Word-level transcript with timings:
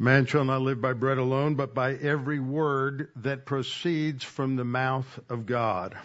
Man 0.00 0.26
shall 0.26 0.44
not 0.44 0.62
live 0.62 0.80
by 0.80 0.92
bread 0.92 1.18
alone, 1.18 1.56
but 1.56 1.74
by 1.74 1.92
every 1.94 2.38
word 2.38 3.08
that 3.16 3.46
proceeds 3.46 4.22
from 4.22 4.54
the 4.54 4.64
mouth 4.64 5.18
of 5.28 5.44
God. 5.44 5.96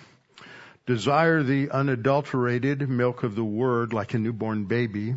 Desire 0.88 1.44
the 1.44 1.70
unadulterated 1.70 2.90
milk 2.90 3.22
of 3.22 3.36
the 3.36 3.44
word 3.44 3.94
like 3.94 4.16
a 4.16 4.18
newborn 4.18 4.66
baby, 4.66 5.14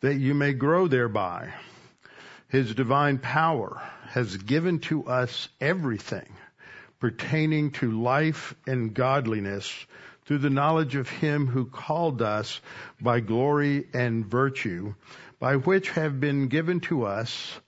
that 0.00 0.14
you 0.14 0.32
may 0.32 0.54
grow 0.54 0.88
thereby. 0.88 1.52
His 2.48 2.74
divine 2.74 3.18
power 3.18 3.82
has 4.08 4.34
given 4.34 4.78
to 4.80 5.06
us 5.06 5.50
everything 5.60 6.32
pertaining 7.00 7.70
to 7.72 8.00
life 8.00 8.54
and 8.66 8.94
godliness 8.94 9.70
through 10.24 10.38
the 10.38 10.48
knowledge 10.48 10.94
of 10.96 11.08
him 11.08 11.46
who 11.46 11.66
called 11.66 12.22
us 12.22 12.62
by 12.98 13.20
glory 13.20 13.88
and 13.92 14.24
virtue, 14.24 14.94
by 15.38 15.56
which 15.56 15.90
have 15.90 16.18
been 16.18 16.48
given 16.48 16.80
to 16.80 17.04
us 17.04 17.60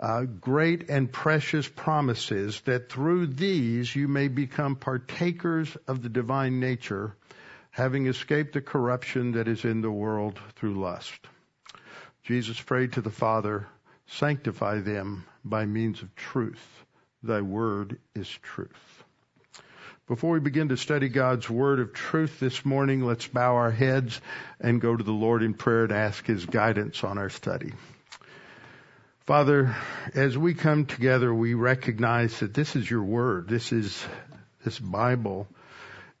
uh, 0.00 0.22
great 0.22 0.88
and 0.88 1.12
precious 1.12 1.68
promises 1.68 2.60
that 2.62 2.90
through 2.90 3.26
these 3.26 3.94
you 3.94 4.08
may 4.08 4.28
become 4.28 4.74
partakers 4.74 5.76
of 5.86 6.02
the 6.02 6.08
divine 6.08 6.58
nature, 6.58 7.14
having 7.70 8.06
escaped 8.06 8.54
the 8.54 8.62
corruption 8.62 9.32
that 9.32 9.46
is 9.46 9.64
in 9.64 9.82
the 9.82 9.90
world 9.90 10.40
through 10.56 10.80
lust. 10.80 11.20
Jesus 12.24 12.58
prayed 12.58 12.94
to 12.94 13.02
the 13.02 13.10
Father, 13.10 13.66
sanctify 14.06 14.80
them 14.80 15.26
by 15.44 15.66
means 15.66 16.00
of 16.00 16.14
truth. 16.16 16.84
Thy 17.22 17.42
word 17.42 17.98
is 18.14 18.28
truth. 18.28 19.04
Before 20.08 20.32
we 20.32 20.40
begin 20.40 20.70
to 20.70 20.76
study 20.78 21.08
God's 21.08 21.48
word 21.48 21.78
of 21.78 21.92
truth 21.92 22.40
this 22.40 22.64
morning, 22.64 23.04
let's 23.04 23.26
bow 23.26 23.56
our 23.56 23.70
heads 23.70 24.20
and 24.60 24.80
go 24.80 24.96
to 24.96 25.04
the 25.04 25.12
Lord 25.12 25.42
in 25.42 25.54
prayer 25.54 25.84
and 25.84 25.92
ask 25.92 26.26
his 26.26 26.46
guidance 26.46 27.04
on 27.04 27.18
our 27.18 27.30
study. 27.30 27.74
Father, 29.30 29.76
as 30.12 30.36
we 30.36 30.54
come 30.54 30.86
together, 30.86 31.32
we 31.32 31.54
recognize 31.54 32.40
that 32.40 32.52
this 32.52 32.74
is 32.74 32.90
your 32.90 33.04
word. 33.04 33.46
This 33.46 33.70
is, 33.70 34.04
this 34.64 34.76
Bible 34.76 35.46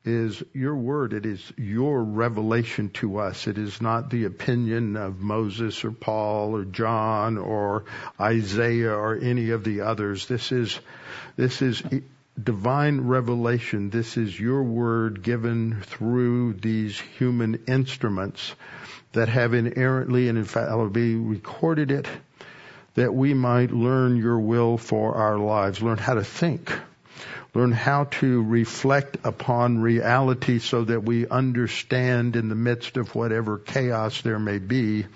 is 0.04 0.40
your 0.52 0.76
word. 0.76 1.12
It 1.12 1.26
is 1.26 1.52
your 1.56 2.04
revelation 2.04 2.88
to 3.00 3.18
us. 3.18 3.48
It 3.48 3.58
is 3.58 3.80
not 3.82 4.10
the 4.10 4.26
opinion 4.26 4.96
of 4.96 5.18
Moses 5.18 5.84
or 5.84 5.90
Paul 5.90 6.54
or 6.54 6.64
John 6.64 7.36
or 7.36 7.86
Isaiah 8.20 8.94
or 8.94 9.16
any 9.16 9.50
of 9.50 9.64
the 9.64 9.80
others. 9.80 10.26
This 10.26 10.52
is, 10.52 10.78
this 11.34 11.62
is 11.62 11.82
divine 12.40 13.00
revelation. 13.00 13.90
This 13.90 14.16
is 14.16 14.38
your 14.38 14.62
word 14.62 15.24
given 15.24 15.82
through 15.82 16.52
these 16.52 16.96
human 17.18 17.64
instruments 17.66 18.54
that 19.14 19.28
have 19.28 19.52
inerrantly 19.52 20.28
and 20.28 20.38
infallibly 20.38 21.16
recorded 21.16 21.90
it 21.90 22.06
that 22.94 23.14
we 23.14 23.34
might 23.34 23.70
learn 23.70 24.16
your 24.16 24.38
will 24.38 24.76
for 24.76 25.14
our 25.14 25.38
lives, 25.38 25.82
learn 25.82 25.98
how 25.98 26.14
to 26.14 26.24
think, 26.24 26.72
learn 27.54 27.72
how 27.72 28.04
to 28.04 28.42
reflect 28.42 29.18
upon 29.24 29.78
reality 29.78 30.58
so 30.58 30.84
that 30.84 31.04
we 31.04 31.26
understand 31.26 32.36
in 32.36 32.48
the 32.48 32.54
midst 32.54 32.96
of 32.96 33.14
whatever 33.14 33.58
chaos 33.58 34.22
there 34.22 34.38
may 34.38 34.58
be 34.58 35.06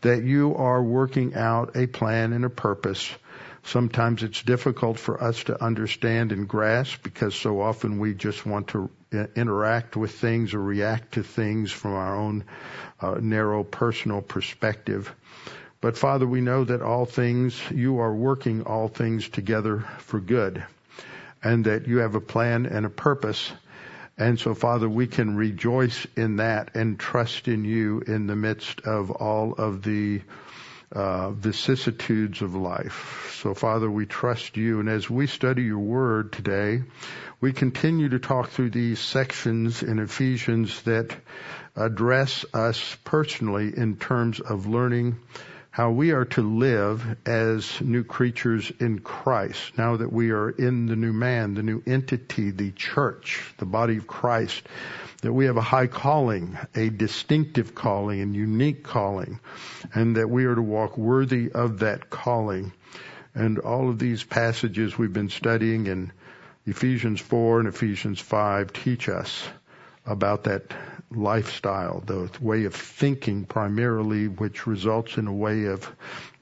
that 0.00 0.22
you 0.22 0.54
are 0.54 0.82
working 0.82 1.34
out 1.34 1.76
a 1.76 1.86
plan 1.86 2.32
and 2.32 2.44
a 2.44 2.50
purpose. 2.50 3.10
Sometimes 3.64 4.22
it's 4.22 4.42
difficult 4.42 4.98
for 4.98 5.22
us 5.22 5.44
to 5.44 5.62
understand 5.62 6.32
and 6.32 6.48
grasp 6.48 7.02
because 7.02 7.34
so 7.34 7.60
often 7.60 7.98
we 7.98 8.14
just 8.14 8.46
want 8.46 8.68
to 8.68 8.90
interact 9.34 9.96
with 9.96 10.12
things 10.12 10.54
or 10.54 10.62
react 10.62 11.12
to 11.12 11.22
things 11.22 11.72
from 11.72 11.92
our 11.94 12.16
own 12.16 12.44
uh, 13.00 13.16
narrow 13.20 13.64
personal 13.64 14.22
perspective. 14.22 15.14
But 15.80 15.96
Father, 15.96 16.26
we 16.26 16.40
know 16.40 16.64
that 16.64 16.82
all 16.82 17.06
things, 17.06 17.60
you 17.70 18.00
are 18.00 18.12
working 18.12 18.62
all 18.62 18.88
things 18.88 19.28
together 19.28 19.84
for 19.98 20.18
good 20.18 20.64
and 21.42 21.66
that 21.66 21.86
you 21.86 21.98
have 21.98 22.16
a 22.16 22.20
plan 22.20 22.66
and 22.66 22.84
a 22.84 22.90
purpose. 22.90 23.52
And 24.16 24.40
so 24.40 24.54
Father, 24.54 24.88
we 24.88 25.06
can 25.06 25.36
rejoice 25.36 26.04
in 26.16 26.36
that 26.36 26.74
and 26.74 26.98
trust 26.98 27.46
in 27.46 27.64
you 27.64 28.00
in 28.00 28.26
the 28.26 28.34
midst 28.34 28.80
of 28.80 29.12
all 29.12 29.52
of 29.52 29.82
the 29.82 30.22
uh, 30.90 31.30
vicissitudes 31.30 32.42
of 32.42 32.56
life. 32.56 33.38
So 33.40 33.54
Father, 33.54 33.88
we 33.88 34.04
trust 34.04 34.56
you. 34.56 34.80
And 34.80 34.88
as 34.88 35.08
we 35.08 35.28
study 35.28 35.62
your 35.62 35.78
word 35.78 36.32
today, 36.32 36.82
we 37.40 37.52
continue 37.52 38.08
to 38.08 38.18
talk 38.18 38.48
through 38.50 38.70
these 38.70 38.98
sections 38.98 39.84
in 39.84 40.00
Ephesians 40.00 40.82
that 40.82 41.14
address 41.76 42.44
us 42.52 42.96
personally 43.04 43.72
in 43.76 43.96
terms 43.96 44.40
of 44.40 44.66
learning 44.66 45.20
how 45.78 45.92
we 45.92 46.10
are 46.10 46.24
to 46.24 46.42
live 46.42 47.16
as 47.24 47.80
new 47.80 48.02
creatures 48.02 48.72
in 48.80 48.98
Christ 48.98 49.78
now 49.78 49.96
that 49.96 50.12
we 50.12 50.32
are 50.32 50.50
in 50.50 50.86
the 50.86 50.96
new 50.96 51.12
man, 51.12 51.54
the 51.54 51.62
new 51.62 51.80
entity, 51.86 52.50
the 52.50 52.72
church, 52.72 53.54
the 53.58 53.64
body 53.64 53.96
of 53.96 54.08
Christ, 54.08 54.60
that 55.22 55.32
we 55.32 55.44
have 55.44 55.56
a 55.56 55.60
high 55.60 55.86
calling, 55.86 56.58
a 56.74 56.88
distinctive 56.88 57.76
calling 57.76 58.20
and 58.20 58.34
unique 58.34 58.82
calling, 58.82 59.38
and 59.94 60.16
that 60.16 60.28
we 60.28 60.46
are 60.46 60.56
to 60.56 60.62
walk 60.62 60.98
worthy 60.98 61.52
of 61.52 61.78
that 61.78 62.10
calling. 62.10 62.72
And 63.32 63.60
all 63.60 63.88
of 63.88 64.00
these 64.00 64.24
passages 64.24 64.98
we've 64.98 65.12
been 65.12 65.30
studying 65.30 65.86
in 65.86 66.10
Ephesians 66.66 67.20
4 67.20 67.60
and 67.60 67.68
Ephesians 67.68 68.18
5 68.18 68.72
teach 68.72 69.08
us 69.08 69.46
about 70.04 70.42
that 70.42 70.74
lifestyle, 71.10 72.00
the 72.00 72.30
way 72.40 72.64
of 72.64 72.74
thinking 72.74 73.44
primarily, 73.44 74.28
which 74.28 74.66
results 74.66 75.16
in 75.16 75.26
a 75.26 75.32
way 75.32 75.64
of 75.66 75.90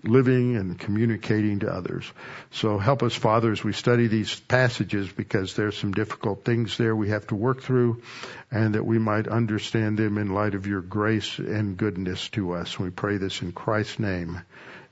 living 0.02 0.56
and 0.56 0.78
communicating 0.78 1.60
to 1.60 1.72
others. 1.72 2.10
So 2.50 2.78
help 2.78 3.02
us, 3.02 3.14
Father, 3.14 3.52
as 3.52 3.62
we 3.62 3.72
study 3.72 4.06
these 4.06 4.38
passages 4.40 5.10
because 5.10 5.54
there's 5.54 5.76
some 5.76 5.92
difficult 5.92 6.44
things 6.44 6.76
there 6.76 6.94
we 6.94 7.10
have 7.10 7.26
to 7.28 7.34
work 7.34 7.62
through 7.62 8.02
and 8.50 8.74
that 8.74 8.84
we 8.84 8.98
might 8.98 9.28
understand 9.28 9.98
them 9.98 10.18
in 10.18 10.32
light 10.32 10.54
of 10.54 10.66
your 10.66 10.80
grace 10.80 11.38
and 11.38 11.76
goodness 11.76 12.28
to 12.30 12.52
us. 12.52 12.78
We 12.78 12.90
pray 12.90 13.18
this 13.18 13.42
in 13.42 13.52
Christ's 13.52 13.98
name. 13.98 14.40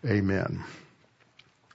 Amen. 0.05 0.65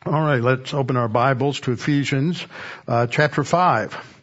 All 0.05 0.21
right, 0.21 0.41
let's 0.41 0.73
open 0.73 0.95
our 0.95 1.09
Bibles 1.09 1.59
to 1.61 1.73
Ephesians 1.73 2.45
uh, 2.87 3.07
chapter 3.07 3.43
5. 3.43 4.19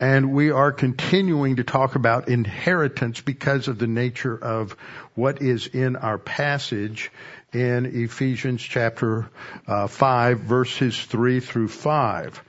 And 0.00 0.32
we 0.32 0.50
are 0.50 0.72
continuing 0.72 1.56
to 1.56 1.64
talk 1.64 1.94
about 1.94 2.28
inheritance 2.28 3.20
because 3.20 3.68
of 3.68 3.78
the 3.78 3.86
nature 3.86 4.34
of 4.34 4.72
what 5.14 5.42
is 5.42 5.66
in 5.66 5.96
our 5.96 6.16
passage 6.16 7.12
in 7.52 7.84
Ephesians 7.84 8.62
chapter 8.62 9.28
uh, 9.66 9.88
5 9.88 10.40
verses 10.40 10.98
3 10.98 11.40
through 11.40 11.68
5. 11.68 12.42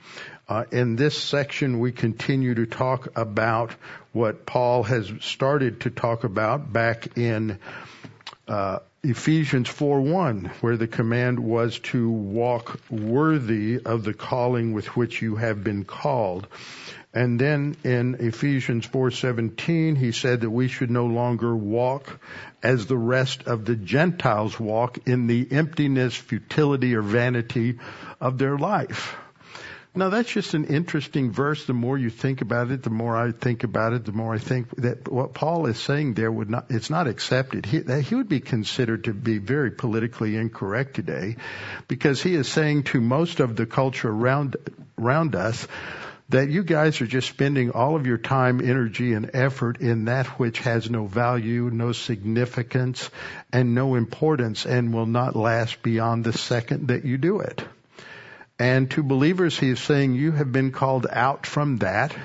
Uh, 0.48 0.64
in 0.72 0.96
this 0.96 1.22
section 1.22 1.78
we 1.78 1.92
continue 1.92 2.54
to 2.54 2.64
talk 2.64 3.08
about 3.16 3.72
what 4.12 4.46
Paul 4.46 4.82
has 4.84 5.12
started 5.20 5.82
to 5.82 5.90
talk 5.90 6.24
about 6.24 6.72
back 6.72 7.18
in 7.18 7.58
uh, 8.48 8.78
Ephesians 9.04 9.68
4:1, 9.68 10.46
where 10.62 10.76
the 10.76 10.86
command 10.86 11.40
was 11.40 11.80
to 11.80 12.08
walk 12.08 12.78
worthy 12.88 13.80
of 13.84 14.04
the 14.04 14.14
calling 14.14 14.72
with 14.72 14.96
which 14.96 15.20
you 15.20 15.36
have 15.36 15.64
been 15.64 15.84
called. 15.84 16.46
And 17.14 17.38
then 17.38 17.76
in 17.84 18.16
Ephesians 18.20 18.86
4:17 18.86 19.96
he 19.96 20.12
said 20.12 20.40
that 20.40 20.50
we 20.50 20.68
should 20.68 20.90
no 20.90 21.06
longer 21.06 21.54
walk 21.54 22.18
as 22.62 22.86
the 22.86 22.96
rest 22.96 23.42
of 23.46 23.66
the 23.66 23.76
Gentiles 23.76 24.58
walk 24.58 24.98
in 25.06 25.26
the 25.26 25.46
emptiness, 25.50 26.16
futility 26.16 26.94
or 26.94 27.02
vanity 27.02 27.78
of 28.20 28.38
their 28.38 28.56
life. 28.56 29.14
Now 29.94 30.08
that's 30.08 30.32
just 30.32 30.54
an 30.54 30.64
interesting 30.64 31.32
verse. 31.32 31.66
The 31.66 31.74
more 31.74 31.98
you 31.98 32.08
think 32.08 32.40
about 32.40 32.70
it, 32.70 32.82
the 32.82 32.88
more 32.88 33.14
I 33.14 33.30
think 33.32 33.62
about 33.62 33.92
it, 33.92 34.06
the 34.06 34.12
more 34.12 34.34
I 34.34 34.38
think 34.38 34.74
that 34.76 35.06
what 35.06 35.34
Paul 35.34 35.66
is 35.66 35.78
saying 35.78 36.14
there 36.14 36.32
would 36.32 36.48
not, 36.48 36.70
it's 36.70 36.88
not 36.88 37.08
accepted. 37.08 37.66
He, 37.66 37.82
he 38.00 38.14
would 38.14 38.28
be 38.28 38.40
considered 38.40 39.04
to 39.04 39.12
be 39.12 39.36
very 39.36 39.70
politically 39.70 40.36
incorrect 40.36 40.94
today 40.94 41.36
because 41.88 42.22
he 42.22 42.34
is 42.34 42.48
saying 42.48 42.84
to 42.84 43.02
most 43.02 43.40
of 43.40 43.54
the 43.54 43.66
culture 43.66 44.08
around, 44.08 44.56
around 44.98 45.36
us, 45.36 45.68
that 46.32 46.48
you 46.48 46.62
guys 46.62 47.00
are 47.02 47.06
just 47.06 47.28
spending 47.28 47.70
all 47.70 47.94
of 47.94 48.06
your 48.06 48.16
time, 48.16 48.60
energy, 48.60 49.12
and 49.12 49.30
effort 49.34 49.80
in 49.80 50.06
that 50.06 50.26
which 50.38 50.60
has 50.60 50.88
no 50.88 51.06
value, 51.06 51.68
no 51.70 51.92
significance, 51.92 53.10
and 53.52 53.74
no 53.74 53.94
importance, 53.94 54.64
and 54.64 54.94
will 54.94 55.06
not 55.06 55.36
last 55.36 55.82
beyond 55.82 56.24
the 56.24 56.32
second 56.32 56.88
that 56.88 57.04
you 57.04 57.18
do 57.18 57.40
it. 57.40 57.62
And 58.58 58.90
to 58.92 59.02
believers, 59.02 59.58
he 59.58 59.68
is 59.68 59.80
saying 59.80 60.14
you 60.14 60.32
have 60.32 60.50
been 60.50 60.72
called 60.72 61.06
out 61.10 61.44
from 61.46 61.78
that, 61.78 62.16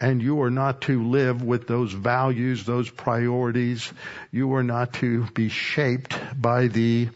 and 0.00 0.20
you 0.20 0.42
are 0.42 0.50
not 0.50 0.80
to 0.82 1.04
live 1.04 1.40
with 1.42 1.68
those 1.68 1.92
values, 1.92 2.64
those 2.64 2.90
priorities. 2.90 3.92
You 4.32 4.54
are 4.54 4.64
not 4.64 4.94
to 4.94 5.24
be 5.34 5.50
shaped 5.50 6.18
by 6.36 6.66
the 6.66 7.10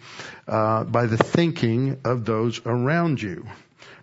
uh, 0.47 0.85
by 0.85 1.07
the 1.07 1.17
thinking 1.17 2.01
of 2.05 2.25
those 2.25 2.61
around 2.65 3.21
you. 3.21 3.47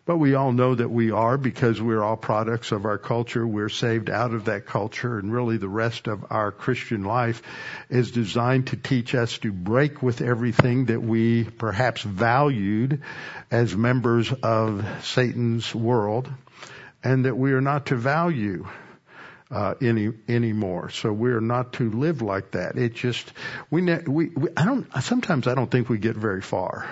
But 0.04 0.18
we 0.18 0.34
all 0.34 0.52
know 0.52 0.74
that 0.74 0.90
we 0.90 1.12
are 1.12 1.38
because 1.38 1.80
we're 1.80 2.02
all 2.02 2.18
products 2.18 2.72
of 2.72 2.86
our 2.86 2.98
culture. 2.98 3.46
We're 3.46 3.70
saved 3.70 4.10
out 4.10 4.34
of 4.34 4.46
that 4.46 4.66
culture 4.66 5.20
and 5.20 5.32
really 5.32 5.58
the 5.58 5.70
rest 5.70 6.08
of 6.08 6.26
our 6.32 6.52
Christian 6.52 7.04
life 7.04 7.44
is 7.90 8.12
designed 8.12 8.68
to 8.68 8.78
teach 8.78 9.14
us 9.14 9.38
to 9.40 9.52
break 9.52 10.02
with 10.02 10.22
everything 10.22 10.86
that 10.86 11.02
we 11.02 11.44
perhaps 11.44 12.02
valued 12.02 13.04
as 13.52 13.76
members 13.76 14.34
of 14.34 14.84
Satan's 15.04 15.74
world 15.74 16.28
and 17.04 17.26
that 17.26 17.38
we 17.38 17.54
are 17.54 17.62
not 17.62 17.88
to 17.88 17.96
value 17.96 18.68
uh, 19.52 19.76
any 19.82 20.12
anymore. 20.28 20.90
So 20.90 21.12
we're 21.14 21.42
not 21.42 21.74
to 21.74 21.92
live 21.92 22.22
like 22.22 22.52
that. 22.52 22.78
It 22.78 22.96
just 22.96 23.32
we, 23.70 23.82
we 23.82 24.30
we 24.30 24.50
I 24.58 24.66
don't 24.66 24.88
sometimes 25.02 25.48
I 25.48 25.56
don't 25.56 25.70
think 25.70 25.90
we 25.90 25.98
get 26.00 26.16
very 26.16 26.42
far 26.42 26.90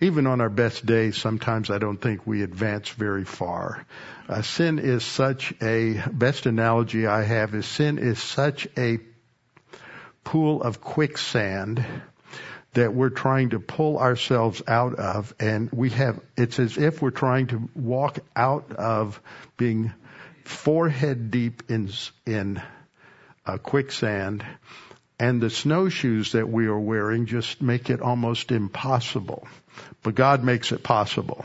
even 0.00 0.26
on 0.26 0.40
our 0.40 0.50
best 0.50 0.84
days, 0.84 1.16
sometimes 1.16 1.70
I 1.70 1.78
don't 1.78 2.00
think 2.00 2.26
we 2.26 2.42
advance 2.42 2.88
very 2.90 3.24
far. 3.24 3.86
Uh, 4.28 4.42
sin 4.42 4.78
is 4.78 5.04
such 5.04 5.54
a, 5.62 6.02
best 6.10 6.46
analogy 6.46 7.06
I 7.06 7.22
have 7.22 7.54
is 7.54 7.66
sin 7.66 7.98
is 7.98 8.22
such 8.22 8.68
a 8.76 8.98
pool 10.24 10.62
of 10.62 10.80
quicksand 10.80 11.84
that 12.74 12.92
we're 12.92 13.08
trying 13.10 13.50
to 13.50 13.60
pull 13.60 13.98
ourselves 13.98 14.62
out 14.68 14.96
of 14.96 15.34
and 15.40 15.70
we 15.72 15.90
have, 15.90 16.20
it's 16.36 16.58
as 16.58 16.76
if 16.76 17.00
we're 17.00 17.10
trying 17.10 17.46
to 17.46 17.70
walk 17.74 18.18
out 18.34 18.72
of 18.72 19.20
being 19.56 19.92
forehead 20.44 21.30
deep 21.30 21.70
in, 21.70 21.90
in 22.26 22.62
uh, 23.46 23.56
quicksand 23.56 24.44
and 25.18 25.40
the 25.40 25.50
snowshoes 25.50 26.32
that 26.32 26.48
we 26.48 26.66
are 26.66 26.78
wearing 26.78 27.26
just 27.26 27.62
make 27.62 27.88
it 27.88 28.02
almost 28.02 28.52
impossible. 28.52 29.48
But 30.02 30.14
God 30.14 30.44
makes 30.44 30.72
it 30.72 30.82
possible. 30.82 31.44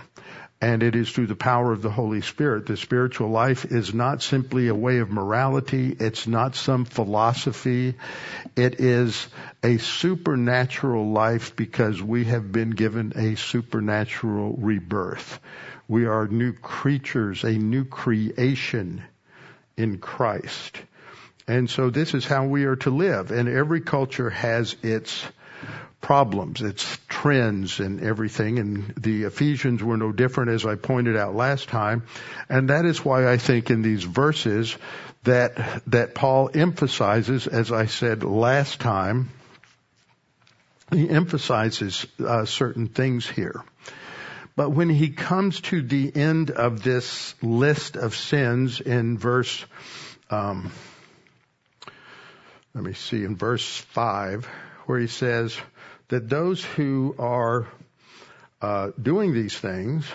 And 0.64 0.84
it 0.84 0.96
is 0.96 1.10
through 1.10 1.28
the 1.28 1.36
power 1.36 1.72
of 1.72 1.82
the 1.82 1.90
Holy 1.90 2.22
Spirit. 2.22 2.68
The 2.68 2.78
spiritual 2.78 3.30
life 3.30 3.66
is 3.66 3.96
not 3.96 4.22
simply 4.22 4.68
a 4.68 4.76
way 4.76 5.00
of 5.00 5.10
morality. 5.10 5.96
It's 6.00 6.28
not 6.28 6.56
some 6.56 6.86
philosophy. 6.86 7.96
It 8.56 8.80
is 8.80 9.28
a 9.64 9.78
supernatural 9.78 11.12
life 11.12 11.56
because 11.56 12.00
we 12.00 12.26
have 12.26 12.52
been 12.52 12.72
given 12.72 13.14
a 13.16 13.36
supernatural 13.36 14.56
rebirth. 14.60 15.40
We 15.88 16.06
are 16.06 16.28
new 16.28 16.54
creatures, 16.54 17.44
a 17.44 17.54
new 17.54 17.86
creation 17.86 19.02
in 19.78 19.98
Christ. 19.98 20.80
And 21.48 21.70
so 21.70 21.90
this 21.90 22.14
is 22.14 22.26
how 22.26 22.46
we 22.46 22.66
are 22.66 22.76
to 22.78 22.90
live. 22.90 23.32
And 23.32 23.50
every 23.50 23.82
culture 23.82 24.30
has 24.30 24.76
its 24.84 25.26
problems, 26.02 26.62
its 26.62 26.98
trends 27.08 27.80
and 27.80 28.02
everything. 28.02 28.60
And 28.60 28.94
the 28.96 29.24
Ephesians 29.24 29.84
were 29.84 29.98
no 29.98 30.12
different 30.12 30.52
as 30.52 30.66
I 30.66 30.76
pointed 30.76 31.16
out 31.16 31.36
last 31.36 31.70
time. 31.70 32.04
And 32.50 32.70
that 32.70 32.86
is 32.86 33.06
why 33.06 33.32
I 33.32 33.38
think 33.38 33.70
in 33.70 33.82
these 33.82 34.04
verses 34.04 34.76
that, 35.24 35.84
that 35.88 36.16
Paul 36.16 36.50
emphasizes, 36.54 37.48
as 37.48 37.72
I 37.72 37.86
said 37.86 38.24
last 38.24 38.80
time, 38.80 39.30
he 40.92 41.10
emphasizes 41.10 42.06
uh, 42.20 42.46
certain 42.46 42.88
things 42.88 43.28
here. 43.28 43.64
But 44.56 44.72
when 44.72 44.90
he 44.90 45.10
comes 45.10 45.62
to 45.62 45.82
the 45.82 46.12
end 46.14 46.52
of 46.52 46.84
this 46.84 47.34
list 47.42 47.96
of 47.96 48.16
sins 48.16 48.82
in 48.82 49.18
verse, 49.18 49.64
um, 50.30 50.72
let 52.74 52.84
me 52.84 52.94
see, 52.94 53.24
in 53.24 53.36
verse 53.36 53.78
5, 53.78 54.46
where 54.86 55.00
he 55.00 55.08
says 55.08 55.58
that 56.08 56.30
those 56.30 56.64
who 56.64 57.16
are 57.20 57.68
uh, 58.62 58.92
doing 59.02 59.34
these 59.34 59.58
things 59.58 60.06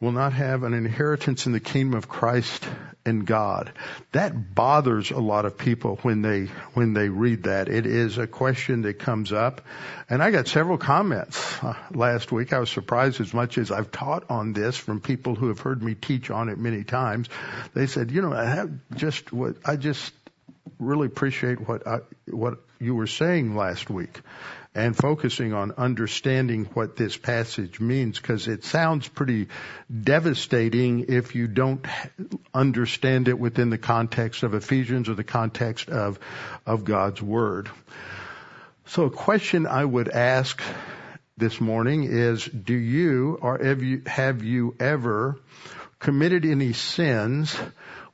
will 0.00 0.12
not 0.12 0.32
have 0.32 0.62
an 0.62 0.72
inheritance 0.74 1.46
in 1.46 1.52
the 1.52 1.60
kingdom 1.60 1.94
of 1.94 2.08
Christ 2.08 2.66
and 3.04 3.26
God. 3.26 3.72
That 4.12 4.54
bothers 4.54 5.10
a 5.10 5.18
lot 5.18 5.44
of 5.44 5.56
people 5.56 5.96
when 6.02 6.22
they 6.22 6.46
when 6.74 6.94
they 6.94 7.08
read 7.08 7.44
that. 7.44 7.68
It 7.68 7.86
is 7.86 8.18
a 8.18 8.26
question 8.26 8.82
that 8.82 8.98
comes 8.98 9.32
up, 9.32 9.60
and 10.08 10.22
I 10.22 10.30
got 10.30 10.48
several 10.48 10.78
comments 10.78 11.62
uh, 11.62 11.74
last 11.92 12.32
week. 12.32 12.52
I 12.52 12.60
was 12.60 12.70
surprised 12.70 13.20
as 13.20 13.32
much 13.32 13.58
as 13.58 13.70
I've 13.70 13.90
taught 13.90 14.30
on 14.30 14.52
this 14.52 14.76
from 14.76 15.00
people 15.00 15.34
who 15.34 15.48
have 15.48 15.60
heard 15.60 15.82
me 15.82 15.94
teach 15.94 16.30
on 16.30 16.48
it 16.48 16.58
many 16.58 16.84
times. 16.84 17.28
They 17.74 17.86
said, 17.86 18.10
you 18.10 18.22
know, 18.22 18.32
I 18.32 18.44
have 18.44 18.70
just 18.94 19.32
what 19.32 19.56
I 19.64 19.76
just 19.76 20.12
really 20.78 21.06
appreciate 21.06 21.66
what 21.66 21.86
I, 21.86 21.98
what 22.28 22.58
you 22.78 22.94
were 22.94 23.06
saying 23.06 23.56
last 23.56 23.90
week 23.90 24.20
and 24.74 24.96
focusing 24.96 25.52
on 25.52 25.72
understanding 25.76 26.64
what 26.74 26.96
this 26.96 27.16
passage 27.16 27.80
means 27.80 28.18
because 28.18 28.46
it 28.46 28.64
sounds 28.64 29.08
pretty 29.08 29.48
devastating 30.02 31.06
if 31.08 31.34
you 31.34 31.48
don't 31.48 31.84
understand 32.54 33.28
it 33.28 33.38
within 33.38 33.70
the 33.70 33.78
context 33.78 34.42
of 34.42 34.54
Ephesians 34.54 35.08
or 35.08 35.14
the 35.14 35.24
context 35.24 35.88
of 35.88 36.18
of 36.66 36.84
God's 36.84 37.20
word. 37.20 37.68
So 38.86 39.04
a 39.04 39.10
question 39.10 39.66
I 39.66 39.84
would 39.84 40.08
ask 40.08 40.62
this 41.36 41.60
morning 41.60 42.04
is 42.04 42.44
do 42.44 42.74
you 42.74 43.38
or 43.40 43.58
have 43.58 43.82
you 43.82 44.02
have 44.06 44.44
you 44.44 44.76
ever 44.78 45.38
committed 45.98 46.44
any 46.44 46.72
sins 46.72 47.56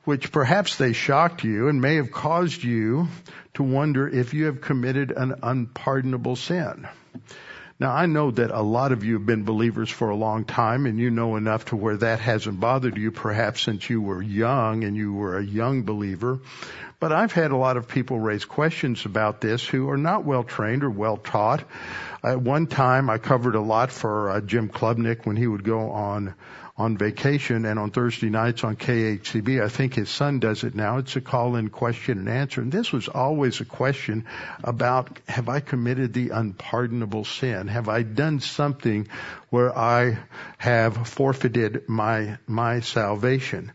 which 0.07 0.31
perhaps 0.31 0.77
they 0.77 0.93
shocked 0.93 1.43
you 1.43 1.67
and 1.67 1.81
may 1.81 1.97
have 1.97 2.13
caused 2.13 2.63
you 2.63 3.09
to 3.53 3.61
wonder 3.61 4.07
if 4.07 4.33
you 4.33 4.45
have 4.45 4.61
committed 4.61 5.11
an 5.11 5.35
unpardonable 5.43 6.37
sin. 6.37 6.87
Now 7.77 7.91
I 7.91 8.05
know 8.05 8.31
that 8.31 8.49
a 8.49 8.61
lot 8.61 8.93
of 8.93 9.03
you 9.03 9.15
have 9.15 9.25
been 9.25 9.43
believers 9.43 9.89
for 9.89 10.09
a 10.09 10.15
long 10.15 10.45
time 10.45 10.85
and 10.85 10.97
you 10.97 11.09
know 11.09 11.35
enough 11.35 11.65
to 11.65 11.75
where 11.75 11.97
that 11.97 12.21
hasn't 12.21 12.57
bothered 12.57 12.95
you 12.95 13.11
perhaps 13.11 13.59
since 13.59 13.89
you 13.89 14.01
were 14.01 14.21
young 14.21 14.85
and 14.85 14.95
you 14.95 15.11
were 15.11 15.37
a 15.37 15.43
young 15.43 15.83
believer. 15.83 16.39
But 17.01 17.11
I've 17.11 17.33
had 17.33 17.51
a 17.51 17.57
lot 17.57 17.75
of 17.75 17.89
people 17.89 18.17
raise 18.17 18.45
questions 18.45 19.03
about 19.03 19.41
this 19.41 19.67
who 19.67 19.89
are 19.89 19.97
not 19.97 20.23
well 20.23 20.45
trained 20.45 20.85
or 20.85 20.89
well 20.89 21.17
taught. 21.17 21.65
At 22.23 22.39
one 22.39 22.67
time 22.67 23.09
I 23.09 23.17
covered 23.17 23.55
a 23.55 23.61
lot 23.61 23.91
for 23.91 24.29
uh, 24.29 24.39
Jim 24.39 24.69
Klubnik 24.69 25.25
when 25.25 25.35
he 25.35 25.47
would 25.47 25.65
go 25.65 25.91
on 25.91 26.33
on 26.77 26.95
vacation 26.95 27.65
and 27.65 27.79
on 27.79 27.89
Thursday 27.89 28.29
nights 28.29 28.63
on 28.63 28.75
KHCB. 28.75 29.63
I 29.63 29.67
think 29.67 29.95
his 29.95 30.09
son 30.09 30.39
does 30.39 30.63
it 30.63 30.75
now. 30.75 30.99
It's 30.99 31.15
a 31.15 31.21
call 31.21 31.55
in 31.55 31.69
question 31.69 32.19
and 32.19 32.29
answer. 32.29 32.61
And 32.61 32.71
this 32.71 32.91
was 32.91 33.07
always 33.07 33.59
a 33.61 33.65
question 33.65 34.25
about 34.63 35.19
have 35.27 35.49
I 35.49 35.59
committed 35.59 36.13
the 36.13 36.29
unpardonable 36.29 37.25
sin? 37.25 37.67
Have 37.67 37.89
I 37.89 38.03
done 38.03 38.41
something 38.41 39.07
where 39.49 39.75
I 39.75 40.19
have 40.59 41.07
forfeited 41.07 41.89
my, 41.89 42.37
my 42.45 42.81
salvation? 42.81 43.71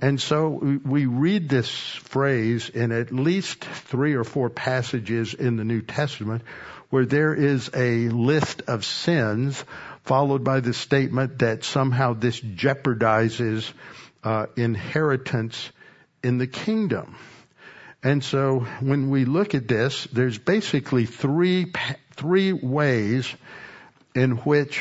And 0.00 0.20
so 0.20 0.78
we 0.84 1.06
read 1.06 1.48
this 1.48 1.70
phrase 1.70 2.68
in 2.68 2.92
at 2.92 3.12
least 3.12 3.64
three 3.64 4.14
or 4.14 4.24
four 4.24 4.50
passages 4.50 5.34
in 5.34 5.56
the 5.56 5.64
New 5.64 5.80
Testament 5.80 6.42
where 6.90 7.06
there 7.06 7.34
is 7.34 7.70
a 7.74 8.08
list 8.08 8.62
of 8.68 8.84
sins 8.84 9.64
followed 10.06 10.44
by 10.44 10.60
the 10.60 10.72
statement 10.72 11.40
that 11.40 11.64
somehow 11.64 12.14
this 12.14 12.40
jeopardizes 12.40 13.70
uh, 14.22 14.46
inheritance 14.56 15.70
in 16.22 16.38
the 16.38 16.46
kingdom. 16.46 17.16
And 18.02 18.22
so 18.22 18.60
when 18.80 19.10
we 19.10 19.24
look 19.24 19.54
at 19.54 19.66
this, 19.66 20.04
there's 20.12 20.38
basically 20.38 21.06
three, 21.06 21.72
three 22.14 22.52
ways 22.52 23.34
in 24.14 24.36
which 24.38 24.80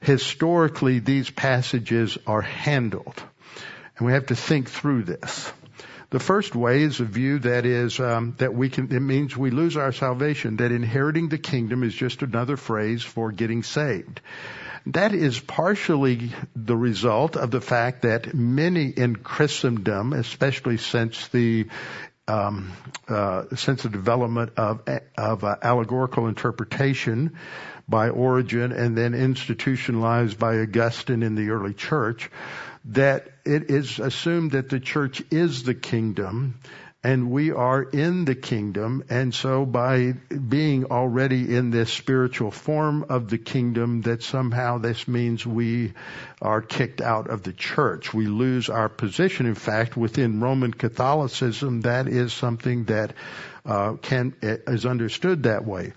historically 0.00 1.00
these 1.00 1.28
passages 1.28 2.16
are 2.26 2.40
handled. 2.40 3.22
And 3.98 4.06
we 4.06 4.12
have 4.12 4.26
to 4.26 4.36
think 4.36 4.70
through 4.70 5.02
this. 5.04 5.52
The 6.10 6.20
first 6.20 6.54
way 6.54 6.82
is 6.82 7.00
a 7.00 7.04
view 7.04 7.40
that 7.40 7.66
is 7.66 7.98
um, 7.98 8.34
that 8.38 8.54
we 8.54 8.70
can. 8.70 8.94
It 8.94 9.00
means 9.00 9.36
we 9.36 9.50
lose 9.50 9.76
our 9.76 9.92
salvation. 9.92 10.58
That 10.58 10.70
inheriting 10.70 11.28
the 11.28 11.38
kingdom 11.38 11.82
is 11.82 11.94
just 11.94 12.22
another 12.22 12.56
phrase 12.56 13.02
for 13.02 13.32
getting 13.32 13.62
saved. 13.64 14.20
That 14.86 15.12
is 15.12 15.40
partially 15.40 16.30
the 16.54 16.76
result 16.76 17.36
of 17.36 17.50
the 17.50 17.60
fact 17.60 18.02
that 18.02 18.34
many 18.34 18.86
in 18.88 19.16
Christendom, 19.16 20.12
especially 20.12 20.76
since 20.76 21.26
the 21.28 21.66
um, 22.28 22.72
uh, 23.08 23.44
since 23.56 23.82
the 23.82 23.88
development 23.88 24.52
of 24.56 24.82
of 25.18 25.42
uh, 25.42 25.56
allegorical 25.60 26.28
interpretation 26.28 27.36
by 27.88 28.10
Origen 28.10 28.72
and 28.72 28.96
then 28.96 29.14
institutionalized 29.14 30.38
by 30.38 30.58
Augustine 30.58 31.22
in 31.22 31.34
the 31.34 31.50
early 31.50 31.74
church, 31.74 32.30
that 32.86 33.28
it 33.44 33.70
is 33.70 33.98
assumed 33.98 34.52
that 34.52 34.68
the 34.68 34.80
church 34.80 35.22
is 35.30 35.62
the 35.64 35.74
kingdom 35.74 36.60
and 37.06 37.30
we 37.30 37.52
are 37.52 37.84
in 37.84 38.24
the 38.24 38.34
kingdom. 38.34 39.04
And 39.08 39.32
so 39.32 39.64
by 39.64 40.14
being 40.48 40.86
already 40.86 41.54
in 41.54 41.70
this 41.70 41.92
spiritual 41.92 42.50
form 42.50 43.06
of 43.08 43.28
the 43.28 43.38
kingdom, 43.38 44.02
that 44.02 44.24
somehow 44.24 44.78
this 44.78 45.06
means 45.06 45.46
we 45.46 45.92
are 46.42 46.60
kicked 46.60 47.00
out 47.00 47.30
of 47.30 47.44
the 47.44 47.52
church. 47.52 48.12
We 48.12 48.26
lose 48.26 48.68
our 48.68 48.88
position. 48.88 49.46
In 49.46 49.54
fact, 49.54 49.96
within 49.96 50.40
Roman 50.40 50.72
Catholicism, 50.72 51.82
that 51.82 52.08
is 52.08 52.32
something 52.32 52.86
that 52.86 53.12
uh, 53.66 53.94
can 53.94 54.34
is 54.42 54.86
understood 54.86 55.44
that 55.44 55.64
way. 55.64 55.92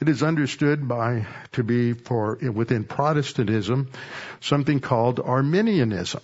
It 0.00 0.08
is 0.08 0.22
understood 0.22 0.88
by 0.88 1.26
to 1.52 1.62
be 1.62 1.92
for 1.92 2.36
within 2.36 2.84
Protestantism 2.84 3.90
something 4.40 4.80
called 4.80 5.20
Arminianism, 5.20 6.22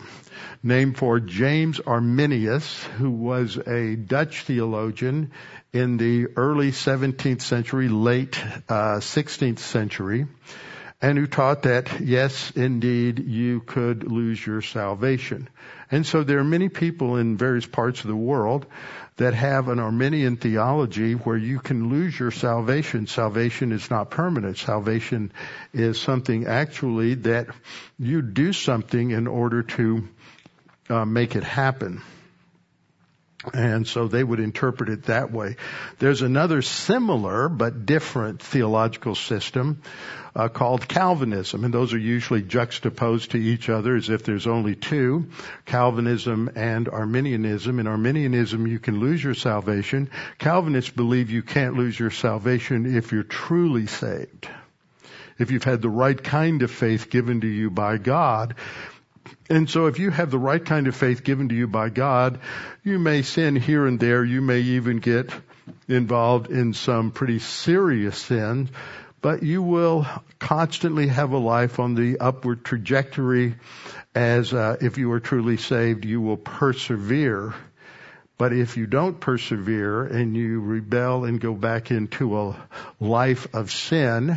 named 0.62 0.96
for 0.96 1.20
James 1.20 1.80
Arminius, 1.80 2.82
who 2.98 3.10
was 3.10 3.56
a 3.58 3.96
Dutch 3.96 4.42
theologian 4.42 5.32
in 5.72 5.98
the 5.98 6.28
early 6.36 6.70
17th 6.70 7.42
century, 7.42 7.88
late 7.88 8.42
uh, 8.68 9.00
16th 9.00 9.58
century 9.58 10.26
and 11.00 11.18
who 11.18 11.26
taught 11.26 11.62
that, 11.62 12.00
yes, 12.00 12.52
indeed, 12.56 13.18
you 13.18 13.60
could 13.60 14.10
lose 14.10 14.44
your 14.44 14.62
salvation. 14.62 15.48
And 15.90 16.06
so 16.06 16.22
there 16.22 16.38
are 16.38 16.44
many 16.44 16.68
people 16.68 17.16
in 17.16 17.36
various 17.36 17.66
parts 17.66 18.00
of 18.00 18.08
the 18.08 18.16
world 18.16 18.66
that 19.16 19.34
have 19.34 19.68
an 19.68 19.78
Arminian 19.78 20.36
theology 20.36 21.14
where 21.14 21.36
you 21.36 21.58
can 21.58 21.88
lose 21.88 22.18
your 22.18 22.30
salvation. 22.30 23.06
Salvation 23.06 23.72
is 23.72 23.90
not 23.90 24.10
permanent. 24.10 24.58
Salvation 24.58 25.32
is 25.72 25.98
something 26.00 26.46
actually 26.46 27.14
that 27.14 27.48
you 27.98 28.20
do 28.20 28.52
something 28.52 29.10
in 29.10 29.26
order 29.26 29.62
to 29.62 30.08
uh, 30.90 31.04
make 31.04 31.34
it 31.34 31.44
happen. 31.44 32.02
And 33.52 33.86
so 33.86 34.08
they 34.08 34.24
would 34.24 34.40
interpret 34.40 34.88
it 34.88 35.04
that 35.04 35.32
way. 35.32 35.56
There's 35.98 36.22
another 36.22 36.62
similar 36.62 37.48
but 37.48 37.86
different 37.86 38.42
theological 38.42 39.14
system 39.14 39.82
uh, 40.34 40.48
called 40.48 40.86
Calvinism, 40.86 41.64
and 41.64 41.72
those 41.72 41.94
are 41.94 41.98
usually 41.98 42.42
juxtaposed 42.42 43.30
to 43.30 43.38
each 43.38 43.70
other 43.70 43.96
as 43.96 44.10
if 44.10 44.22
there's 44.24 44.46
only 44.46 44.74
two, 44.74 45.30
Calvinism 45.64 46.50
and 46.54 46.88
Arminianism. 46.88 47.80
In 47.80 47.86
Arminianism, 47.86 48.66
you 48.66 48.78
can 48.78 49.00
lose 49.00 49.24
your 49.24 49.34
salvation. 49.34 50.10
Calvinists 50.38 50.90
believe 50.90 51.30
you 51.30 51.42
can't 51.42 51.74
lose 51.74 51.98
your 51.98 52.10
salvation 52.10 52.96
if 52.96 53.12
you're 53.12 53.22
truly 53.22 53.86
saved. 53.86 54.46
If 55.38 55.50
you've 55.50 55.64
had 55.64 55.80
the 55.80 55.88
right 55.88 56.22
kind 56.22 56.62
of 56.62 56.70
faith 56.70 57.08
given 57.08 57.40
to 57.42 57.46
you 57.46 57.70
by 57.70 57.96
God, 57.96 58.56
and 59.48 59.68
so 59.68 59.86
if 59.86 59.98
you 59.98 60.10
have 60.10 60.30
the 60.30 60.38
right 60.38 60.64
kind 60.64 60.86
of 60.86 60.96
faith 60.96 61.24
given 61.24 61.48
to 61.48 61.54
you 61.54 61.66
by 61.66 61.88
God, 61.88 62.40
you 62.82 62.98
may 62.98 63.22
sin 63.22 63.56
here 63.56 63.86
and 63.86 63.98
there. 64.00 64.24
You 64.24 64.40
may 64.40 64.60
even 64.60 64.98
get 64.98 65.32
involved 65.88 66.50
in 66.50 66.74
some 66.74 67.10
pretty 67.10 67.38
serious 67.38 68.18
sins, 68.18 68.70
but 69.20 69.42
you 69.42 69.62
will 69.62 70.06
constantly 70.38 71.08
have 71.08 71.32
a 71.32 71.38
life 71.38 71.78
on 71.78 71.94
the 71.94 72.18
upward 72.18 72.64
trajectory 72.64 73.54
as 74.14 74.52
uh, 74.54 74.76
if 74.80 74.98
you 74.98 75.12
are 75.12 75.20
truly 75.20 75.56
saved, 75.56 76.04
you 76.04 76.20
will 76.20 76.36
persevere. 76.36 77.54
But 78.38 78.52
if 78.52 78.76
you 78.76 78.86
don't 78.86 79.18
persevere 79.18 80.04
and 80.04 80.36
you 80.36 80.60
rebel 80.60 81.24
and 81.24 81.40
go 81.40 81.54
back 81.54 81.90
into 81.90 82.38
a 82.38 82.56
life 83.00 83.54
of 83.54 83.70
sin, 83.70 84.36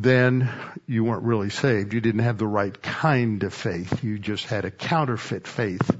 then 0.00 0.48
you 0.86 1.02
weren't 1.02 1.24
really 1.24 1.50
saved. 1.50 1.92
You 1.92 2.00
didn't 2.00 2.22
have 2.22 2.38
the 2.38 2.46
right 2.46 2.80
kind 2.80 3.42
of 3.42 3.52
faith. 3.52 4.04
You 4.04 4.18
just 4.18 4.44
had 4.44 4.64
a 4.64 4.70
counterfeit 4.70 5.48
faith 5.48 5.90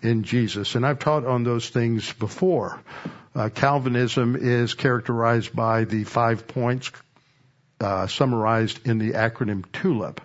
in 0.00 0.22
Jesus. 0.22 0.74
And 0.74 0.86
I've 0.86 0.98
taught 0.98 1.26
on 1.26 1.44
those 1.44 1.68
things 1.68 2.10
before. 2.14 2.80
Uh, 3.34 3.50
Calvinism 3.50 4.34
is 4.34 4.72
characterized 4.72 5.54
by 5.54 5.84
the 5.84 6.04
five 6.04 6.48
points 6.48 6.90
uh, 7.80 8.06
summarized 8.06 8.86
in 8.86 8.98
the 8.98 9.12
acronym 9.12 9.64
TULIP. 9.72 10.22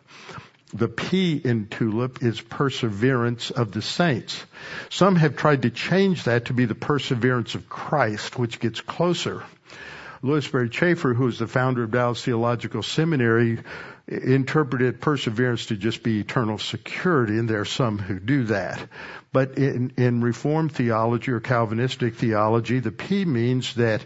The 0.74 0.88
P 0.88 1.36
in 1.36 1.68
TULIP 1.68 2.24
is 2.24 2.40
perseverance 2.40 3.52
of 3.52 3.74
the 3.74 3.82
saints. 3.82 4.42
Some 4.90 5.18
have 5.18 5.36
tried 5.36 5.64
to 5.64 5.70
change 5.70 6.24
that 6.24 6.46
to 6.46 6.54
be 6.54 6.66
the 6.66 6.74
perseverance 6.74 7.54
of 7.54 7.68
Christ, 7.68 8.40
which 8.40 8.62
gets 8.62 8.80
closer. 8.80 9.44
Lewis 10.24 10.46
Sperry 10.46 10.70
Chafer, 10.70 11.14
who 11.14 11.28
is 11.28 11.38
the 11.38 11.48
founder 11.48 11.84
of 11.84 11.92
Dallas 11.92 12.24
Theological 12.24 12.82
Seminary, 12.82 13.60
interpreted 14.08 15.02
perseverance 15.02 15.66
to 15.66 15.76
just 15.76 16.02
be 16.02 16.22
eternal 16.22 16.58
security, 16.58 17.38
and 17.38 17.50
there 17.50 17.60
are 17.60 17.66
some 17.66 18.00
who 18.00 18.20
do 18.20 18.46
that. 18.46 18.82
But 19.34 19.58
in, 19.58 19.92
in 19.98 20.22
Reformed 20.22 20.72
theology 20.72 21.32
or 21.32 21.42
Calvinistic 21.42 22.16
theology, 22.16 22.80
the 22.80 22.92
P 22.92 23.26
means 23.26 23.76
that 23.76 24.06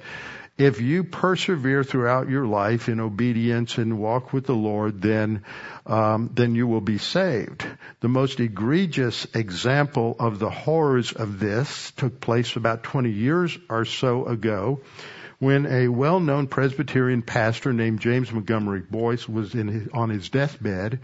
if 0.58 0.82
you 0.82 1.04
persevere 1.04 1.84
throughout 1.84 2.30
your 2.30 2.48
life 2.48 2.90
in 2.90 3.00
obedience 3.00 3.78
and 3.78 4.00
walk 4.00 4.34
with 4.34 4.48
the 4.48 4.56
Lord, 4.56 5.04
then 5.04 5.44
um, 5.86 6.32
then 6.34 6.56
you 6.56 6.66
will 6.66 6.82
be 6.82 6.98
saved. 6.98 7.64
The 8.00 8.08
most 8.08 8.40
egregious 8.40 9.28
example 9.36 10.16
of 10.20 10.40
the 10.40 10.50
horrors 10.50 11.12
of 11.12 11.40
this 11.40 11.92
took 11.92 12.20
place 12.20 12.56
about 12.56 12.82
20 12.82 13.12
years 13.12 13.56
or 13.70 13.86
so 13.86 14.26
ago, 14.26 14.82
when 15.40 15.66
a 15.68 15.88
well-known 15.88 16.48
Presbyterian 16.48 17.22
pastor 17.22 17.72
named 17.72 18.00
James 18.00 18.32
Montgomery 18.32 18.82
Boice 18.82 19.30
was 19.30 19.54
his, 19.54 19.88
on 19.94 20.10
his 20.10 20.30
deathbed, 20.30 21.00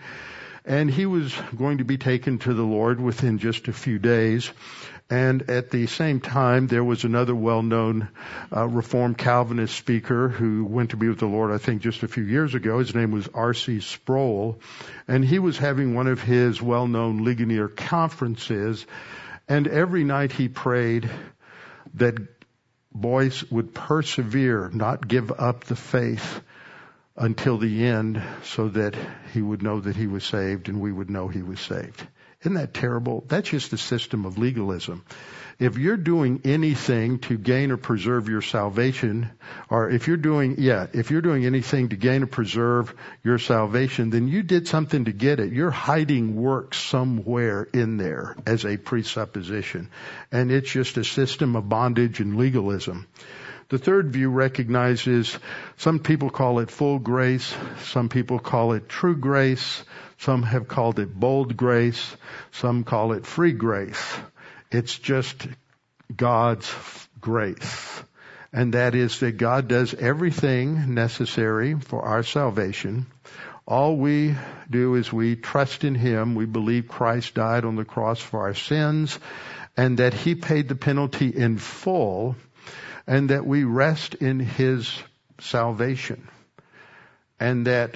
and 0.65 0.89
he 0.89 1.05
was 1.05 1.35
going 1.55 1.79
to 1.79 1.83
be 1.83 1.97
taken 1.97 2.39
to 2.39 2.53
the 2.53 2.63
Lord 2.63 2.99
within 2.99 3.37
just 3.37 3.67
a 3.67 3.73
few 3.73 3.99
days. 3.99 4.49
And 5.09 5.49
at 5.49 5.69
the 5.69 5.85
same 5.85 6.21
time, 6.21 6.67
there 6.67 6.83
was 6.83 7.03
another 7.03 7.35
well-known 7.35 8.07
uh, 8.55 8.67
Reformed 8.67 9.17
Calvinist 9.17 9.75
speaker 9.75 10.29
who 10.29 10.65
went 10.65 10.91
to 10.91 10.97
be 10.97 11.09
with 11.09 11.19
the 11.19 11.27
Lord, 11.27 11.51
I 11.51 11.57
think, 11.57 11.81
just 11.81 12.01
a 12.01 12.07
few 12.07 12.23
years 12.23 12.55
ago. 12.55 12.79
His 12.79 12.95
name 12.95 13.11
was 13.11 13.27
R.C. 13.27 13.81
Sproul, 13.81 14.59
and 15.07 15.23
he 15.23 15.37
was 15.37 15.57
having 15.57 15.93
one 15.93 16.07
of 16.07 16.21
his 16.21 16.61
well-known 16.61 17.23
Ligonier 17.23 17.67
conferences. 17.67 18.85
And 19.47 19.67
every 19.67 20.05
night 20.05 20.31
he 20.31 20.47
prayed 20.47 21.09
that 21.95 22.15
Boice 22.93 23.43
would 23.51 23.73
persevere, 23.73 24.69
not 24.73 25.07
give 25.07 25.31
up 25.31 25.63
the 25.65 25.75
faith 25.75 26.41
until 27.17 27.57
the 27.57 27.85
end 27.85 28.21
so 28.43 28.69
that 28.69 28.95
he 29.33 29.41
would 29.41 29.62
know 29.62 29.79
that 29.79 29.95
he 29.95 30.07
was 30.07 30.23
saved 30.23 30.69
and 30.69 30.79
we 30.79 30.91
would 30.91 31.09
know 31.09 31.27
he 31.27 31.43
was 31.43 31.59
saved. 31.59 32.05
Isn't 32.43 32.55
that 32.55 32.73
terrible? 32.73 33.23
That's 33.29 33.50
just 33.50 33.71
a 33.71 33.77
system 33.77 34.25
of 34.25 34.38
legalism. 34.38 35.03
If 35.59 35.77
you're 35.77 35.95
doing 35.95 36.41
anything 36.43 37.19
to 37.19 37.38
gain 37.38 37.71
or 37.71 37.77
preserve 37.77 38.27
your 38.27 38.41
salvation, 38.41 39.29
or 39.69 39.89
if 39.89 40.09
you're 40.09 40.17
doing, 40.17 40.55
yeah, 40.57 40.88
if 40.91 41.09
you're 41.09 41.21
doing 41.21 41.45
anything 41.45 41.89
to 41.89 41.95
gain 41.95 42.23
or 42.23 42.25
preserve 42.27 42.93
your 43.23 43.39
salvation, 43.39 44.09
then 44.09 44.27
you 44.27 44.43
did 44.43 44.67
something 44.67 45.05
to 45.05 45.13
get 45.13 45.39
it. 45.39 45.53
You're 45.53 45.71
hiding 45.71 46.35
works 46.35 46.77
somewhere 46.77 47.63
in 47.71 47.95
there 47.95 48.35
as 48.45 48.65
a 48.65 48.75
presupposition. 48.75 49.89
And 50.29 50.51
it's 50.51 50.69
just 50.69 50.97
a 50.97 51.05
system 51.05 51.55
of 51.55 51.69
bondage 51.69 52.19
and 52.19 52.35
legalism. 52.35 53.07
The 53.69 53.77
third 53.77 54.12
view 54.12 54.29
recognizes 54.29 55.38
some 55.77 56.00
people 56.00 56.29
call 56.29 56.59
it 56.59 56.69
full 56.69 57.00
grace, 57.00 57.55
some 57.83 58.09
people 58.09 58.38
call 58.39 58.73
it 58.73 58.89
true 58.89 59.15
grace, 59.15 59.83
some 60.17 60.43
have 60.43 60.67
called 60.67 61.00
it 61.00 61.13
bold 61.13 61.58
grace. 61.58 62.15
Some 62.51 62.84
call 62.84 63.13
it 63.13 63.25
free 63.25 63.53
grace. 63.53 64.17
It's 64.72 64.98
just 64.98 65.48
God's 66.15 66.74
grace. 67.20 68.03
And 68.51 68.74
that 68.74 68.93
is 68.93 69.20
that 69.22 69.38
God 69.38 69.67
does 69.67 69.93
everything 69.93 70.93
necessary 70.93 71.79
for 71.79 72.03
our 72.03 72.24
salvation. 72.24 73.08
All 73.65 73.98
we 73.98 74.36
do 74.70 74.96
is 74.96 75.12
we 75.12 75.36
trust 75.36 75.84
in 75.84 75.96
Him. 75.96 76.36
We 76.36 76.46
believe 76.46 76.88
Christ 76.88 77.34
died 77.34 77.65
on 77.65 77.75
the 77.75 77.86
cross 77.86 78.20
for 78.20 78.41
our 78.41 78.53
sins 78.53 79.17
and 79.75 79.98
that 79.98 80.13
He 80.13 80.36
paid 80.36 80.67
the 80.67 80.75
penalty 80.75 81.29
in 81.29 81.58
full 81.58 82.36
and 83.08 83.29
that 83.29 83.46
we 83.46 83.63
rest 83.63 84.15
in 84.15 84.39
His 84.39 84.91
salvation. 85.39 86.27
And 87.39 87.67
that 87.67 87.96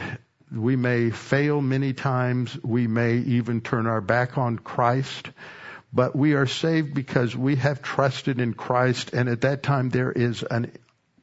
we 0.51 0.75
may 0.75 1.10
fail 1.10 1.62
many 1.62 1.94
times. 1.94 2.58
We 2.63 2.88
may 2.88 3.18
even 3.18 3.62
turn 3.62 3.88
our 3.88 4.01
back 4.01 4.38
on 4.38 4.58
Christ. 4.58 5.30
But 5.94 6.16
we 6.16 6.34
are 6.34 6.48
saved 6.48 6.94
because 6.94 7.36
we 7.36 7.56
have 7.58 7.82
trusted 7.82 8.39
in 8.39 8.54
Christ. 8.54 9.13
And 9.13 9.30
at 9.30 9.42
that 9.42 9.63
time, 9.63 9.89
there 9.89 10.12
is 10.12 10.44
a 10.44 10.68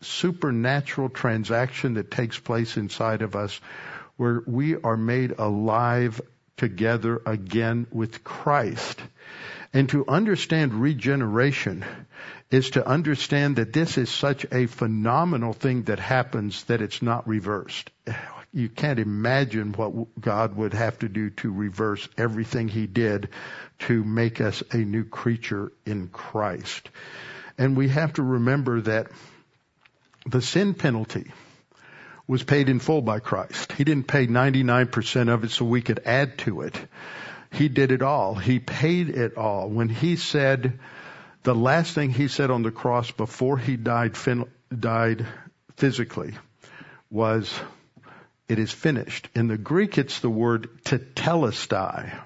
supernatural 0.00 1.08
transaction 1.08 1.94
that 1.94 2.10
takes 2.10 2.38
place 2.38 2.76
inside 2.76 3.22
of 3.22 3.36
us 3.36 3.60
where 4.16 4.42
we 4.46 4.76
are 4.76 4.96
made 4.96 5.32
alive 5.38 6.20
together 6.56 7.20
again 7.26 7.86
with 7.90 8.22
Christ. 8.22 9.00
And 9.72 9.88
to 9.88 10.06
understand 10.06 10.74
regeneration 10.74 11.84
is 12.50 12.70
to 12.70 12.86
understand 12.86 13.56
that 13.56 13.72
this 13.72 13.98
is 13.98 14.08
such 14.08 14.46
a 14.52 14.66
phenomenal 14.66 15.52
thing 15.52 15.84
that 15.84 15.98
happens 15.98 16.62
that 16.64 16.80
it's 16.80 17.02
not 17.02 17.26
reversed 17.26 17.90
you 18.54 18.68
can't 18.68 19.00
imagine 19.00 19.72
what 19.72 20.20
God 20.20 20.56
would 20.56 20.74
have 20.74 20.98
to 21.00 21.08
do 21.08 21.30
to 21.30 21.52
reverse 21.52 22.08
everything 22.16 22.68
he 22.68 22.86
did 22.86 23.28
to 23.80 24.04
make 24.04 24.40
us 24.40 24.62
a 24.70 24.76
new 24.76 25.04
creature 25.04 25.72
in 25.84 26.06
Christ. 26.06 26.88
And 27.58 27.76
we 27.76 27.88
have 27.88 28.12
to 28.14 28.22
remember 28.22 28.80
that 28.82 29.08
the 30.24 30.40
sin 30.40 30.74
penalty 30.74 31.32
was 32.28 32.44
paid 32.44 32.68
in 32.68 32.78
full 32.78 33.02
by 33.02 33.18
Christ. 33.18 33.72
He 33.72 33.82
didn't 33.82 34.06
pay 34.06 34.28
99% 34.28 35.28
of 35.28 35.42
it 35.42 35.50
so 35.50 35.64
we 35.64 35.82
could 35.82 36.00
add 36.06 36.38
to 36.38 36.62
it. 36.62 36.78
He 37.52 37.68
did 37.68 37.90
it 37.90 38.02
all. 38.02 38.36
He 38.36 38.60
paid 38.60 39.10
it 39.10 39.36
all. 39.36 39.68
When 39.68 39.88
he 39.88 40.14
said, 40.14 40.78
The 41.42 41.54
last 41.54 41.92
thing 41.92 42.10
he 42.10 42.28
said 42.28 42.52
on 42.52 42.62
the 42.62 42.70
cross 42.70 43.10
before 43.10 43.58
he 43.58 43.76
died, 43.76 44.16
died 44.78 45.26
physically 45.76 46.34
was, 47.10 47.52
it 48.48 48.58
is 48.58 48.70
finished. 48.70 49.28
In 49.34 49.48
the 49.48 49.58
Greek, 49.58 49.98
it's 49.98 50.20
the 50.20 50.30
word 50.30 50.68
tetelestai, 50.84 52.20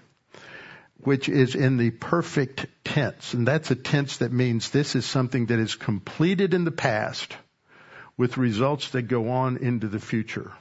which 0.99 1.29
is 1.29 1.55
in 1.55 1.77
the 1.77 1.91
perfect 1.91 2.67
tense. 2.85 3.35
And 3.35 3.47
that's 3.47 3.71
a 3.71 3.77
tense 3.77 4.19
that 4.19 4.33
means 4.33 4.71
this 4.71 4.97
is 4.97 5.07
something 5.07 5.47
that 5.47 5.59
is 5.59 5.75
completed 5.75 6.55
in 6.55 6.65
the 6.65 6.73
past 6.73 7.37
with 8.17 8.37
results 8.37 8.91
that 8.91 9.03
go 9.03 9.31
on 9.31 9.59
into 9.59 9.87
the 9.87 10.01
future. 10.01 10.53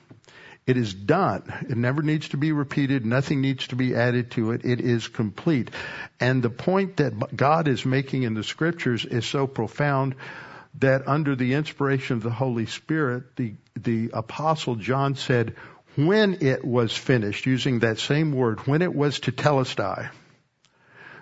It 0.67 0.75
is 0.75 0.93
done. 0.93 1.43
It 1.69 1.77
never 1.77 2.01
needs 2.01 2.29
to 2.29 2.37
be 2.37 2.51
repeated. 2.51 3.05
Nothing 3.05 3.39
needs 3.39 3.67
to 3.67 3.77
be 3.77 3.95
added 3.95 4.31
to 4.31 4.51
it. 4.51 4.65
It 4.65 4.81
is 4.81 5.07
complete. 5.07 5.71
And 6.19 6.43
the 6.43 6.49
point 6.49 6.97
that 6.97 7.35
God 7.35 7.69
is 7.69 7.85
making 7.85 8.23
in 8.23 8.33
the 8.33 8.43
scriptures 8.43 9.05
is 9.05 9.25
so 9.25 9.47
profound 9.47 10.15
that 10.79 11.07
under 11.07 11.35
the 11.35 11.53
inspiration 11.53 12.17
of 12.17 12.23
the 12.23 12.29
Holy 12.31 12.65
Spirit, 12.65 13.35
the, 13.35 13.55
the 13.75 14.11
apostle 14.13 14.75
John 14.75 15.15
said, 15.15 15.55
when 15.95 16.37
it 16.41 16.63
was 16.63 16.95
finished, 16.95 17.45
using 17.45 17.79
that 17.79 17.99
same 17.99 18.31
word, 18.31 18.59
when 18.67 18.81
it 18.81 18.93
was 18.93 19.19
tetelestai, 19.19 20.09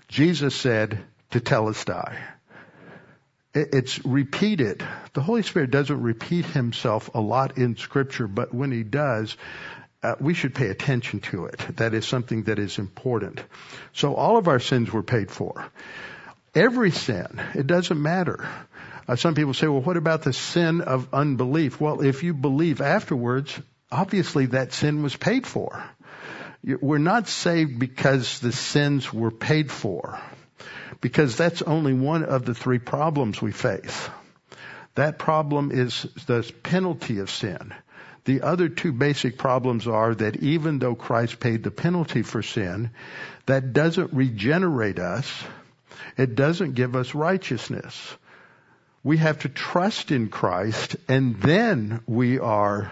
Jesus 0.10 0.56
said 0.56 1.04
tetelestai 1.32 2.18
it's 3.56 4.04
repeated. 4.06 4.86
The 5.14 5.22
Holy 5.22 5.42
Spirit 5.42 5.72
doesn't 5.72 6.02
repeat 6.02 6.46
himself 6.46 7.10
a 7.14 7.22
lot 7.22 7.58
in 7.58 7.78
scripture, 7.78 8.28
but 8.28 8.54
when 8.54 8.72
he 8.72 8.84
does, 8.84 9.38
uh, 10.04 10.16
we 10.20 10.34
should 10.34 10.54
pay 10.54 10.68
attention 10.68 11.22
to 11.22 11.46
it. 11.46 11.58
That 11.78 11.94
is 11.94 12.06
something 12.06 12.44
that 12.44 12.60
is 12.60 12.78
important. 12.78 13.42
So 13.94 14.14
all 14.14 14.38
of 14.38 14.50
our 14.50 14.60
sins 14.60 14.92
were 14.92 15.04
paid 15.04 15.32
for. 15.32 15.66
Every 16.54 16.92
sin. 16.92 17.42
It 17.56 17.66
doesn't 17.66 18.02
matter. 18.02 18.48
Uh, 19.08 19.16
some 19.16 19.36
people 19.36 19.54
say, 19.54 19.68
well, 19.68 19.82
what 19.82 19.98
about 19.98 20.24
the 20.24 20.34
sin 20.34 20.82
of 20.82 21.14
unbelief? 21.14 21.80
Well, 21.80 22.02
if 22.02 22.24
you 22.24 22.34
believe 22.34 22.82
afterwards, 22.82 23.60
obviously 23.92 24.48
that 24.48 24.74
sin 24.74 25.04
was 25.04 25.16
paid 25.16 25.46
for. 25.46 25.84
We're 26.64 26.98
not 26.98 27.28
saved 27.28 27.78
because 27.78 28.40
the 28.40 28.52
sins 28.52 29.14
were 29.14 29.30
paid 29.30 29.72
for 29.72 30.20
because 31.02 31.38
that's 31.38 31.62
only 31.62 31.94
one 31.94 32.24
of 32.24 32.46
the 32.46 32.56
three 32.56 32.80
problems 32.80 33.42
we 33.42 33.52
face. 33.52 34.10
That 34.96 35.20
problem 35.20 35.72
is 35.72 36.08
the 36.26 36.52
penalty 36.64 37.20
of 37.20 37.30
sin. 37.30 37.74
The 38.24 38.42
other 38.42 38.70
two 38.70 38.92
basic 38.92 39.38
problems 39.38 39.88
are 39.88 40.16
that 40.16 40.38
even 40.38 40.80
though 40.80 40.96
Christ 40.96 41.40
paid 41.40 41.62
the 41.62 41.70
penalty 41.70 42.24
for 42.24 42.42
sin, 42.42 42.90
that 43.46 43.74
doesn't 43.74 44.14
regenerate 44.14 44.98
us. 44.98 45.44
It 46.18 46.34
doesn't 46.34 46.74
give 46.74 46.96
us 46.96 47.14
righteousness. 47.14 48.16
We 49.06 49.18
have 49.18 49.38
to 49.42 49.50
trust 49.50 50.10
in 50.10 50.30
Christ 50.30 50.96
and 51.08 51.40
then 51.40 52.02
we 52.08 52.40
are 52.40 52.92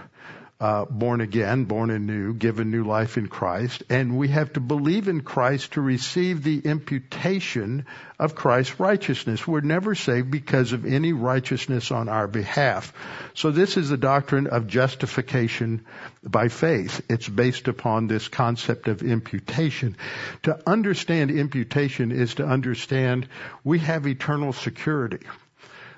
uh, 0.63 0.85
born 0.85 1.21
again, 1.21 1.65
born 1.65 1.89
anew, 1.89 2.33
given 2.33 2.69
new 2.71 2.83
life 2.83 3.17
in 3.17 3.27
Christ, 3.27 3.83
and 3.89 4.15
we 4.15 4.27
have 4.27 4.53
to 4.53 4.59
believe 4.59 5.07
in 5.07 5.21
Christ 5.21 5.73
to 5.73 5.81
receive 5.81 6.43
the 6.43 6.59
imputation 6.59 7.85
of 8.17 8.35
Christ's 8.35 8.79
righteousness. 8.79 9.45
We're 9.45 9.59
never 9.59 9.95
saved 9.95 10.31
because 10.31 10.71
of 10.71 10.85
any 10.85 11.11
righteousness 11.11 11.91
on 11.91 12.07
our 12.07 12.27
behalf. 12.27 12.93
So 13.33 13.51
this 13.51 13.75
is 13.75 13.89
the 13.89 13.97
doctrine 13.97 14.47
of 14.47 14.67
justification 14.67 15.83
by 16.23 16.47
faith. 16.47 17.01
It's 17.09 17.27
based 17.27 17.67
upon 17.67 18.07
this 18.07 18.27
concept 18.27 18.87
of 18.87 19.01
imputation. 19.01 19.97
To 20.43 20.57
understand 20.65 21.31
imputation 21.31 22.11
is 22.11 22.35
to 22.35 22.45
understand 22.45 23.27
we 23.63 23.79
have 23.79 24.07
eternal 24.07 24.53
security. 24.53 25.25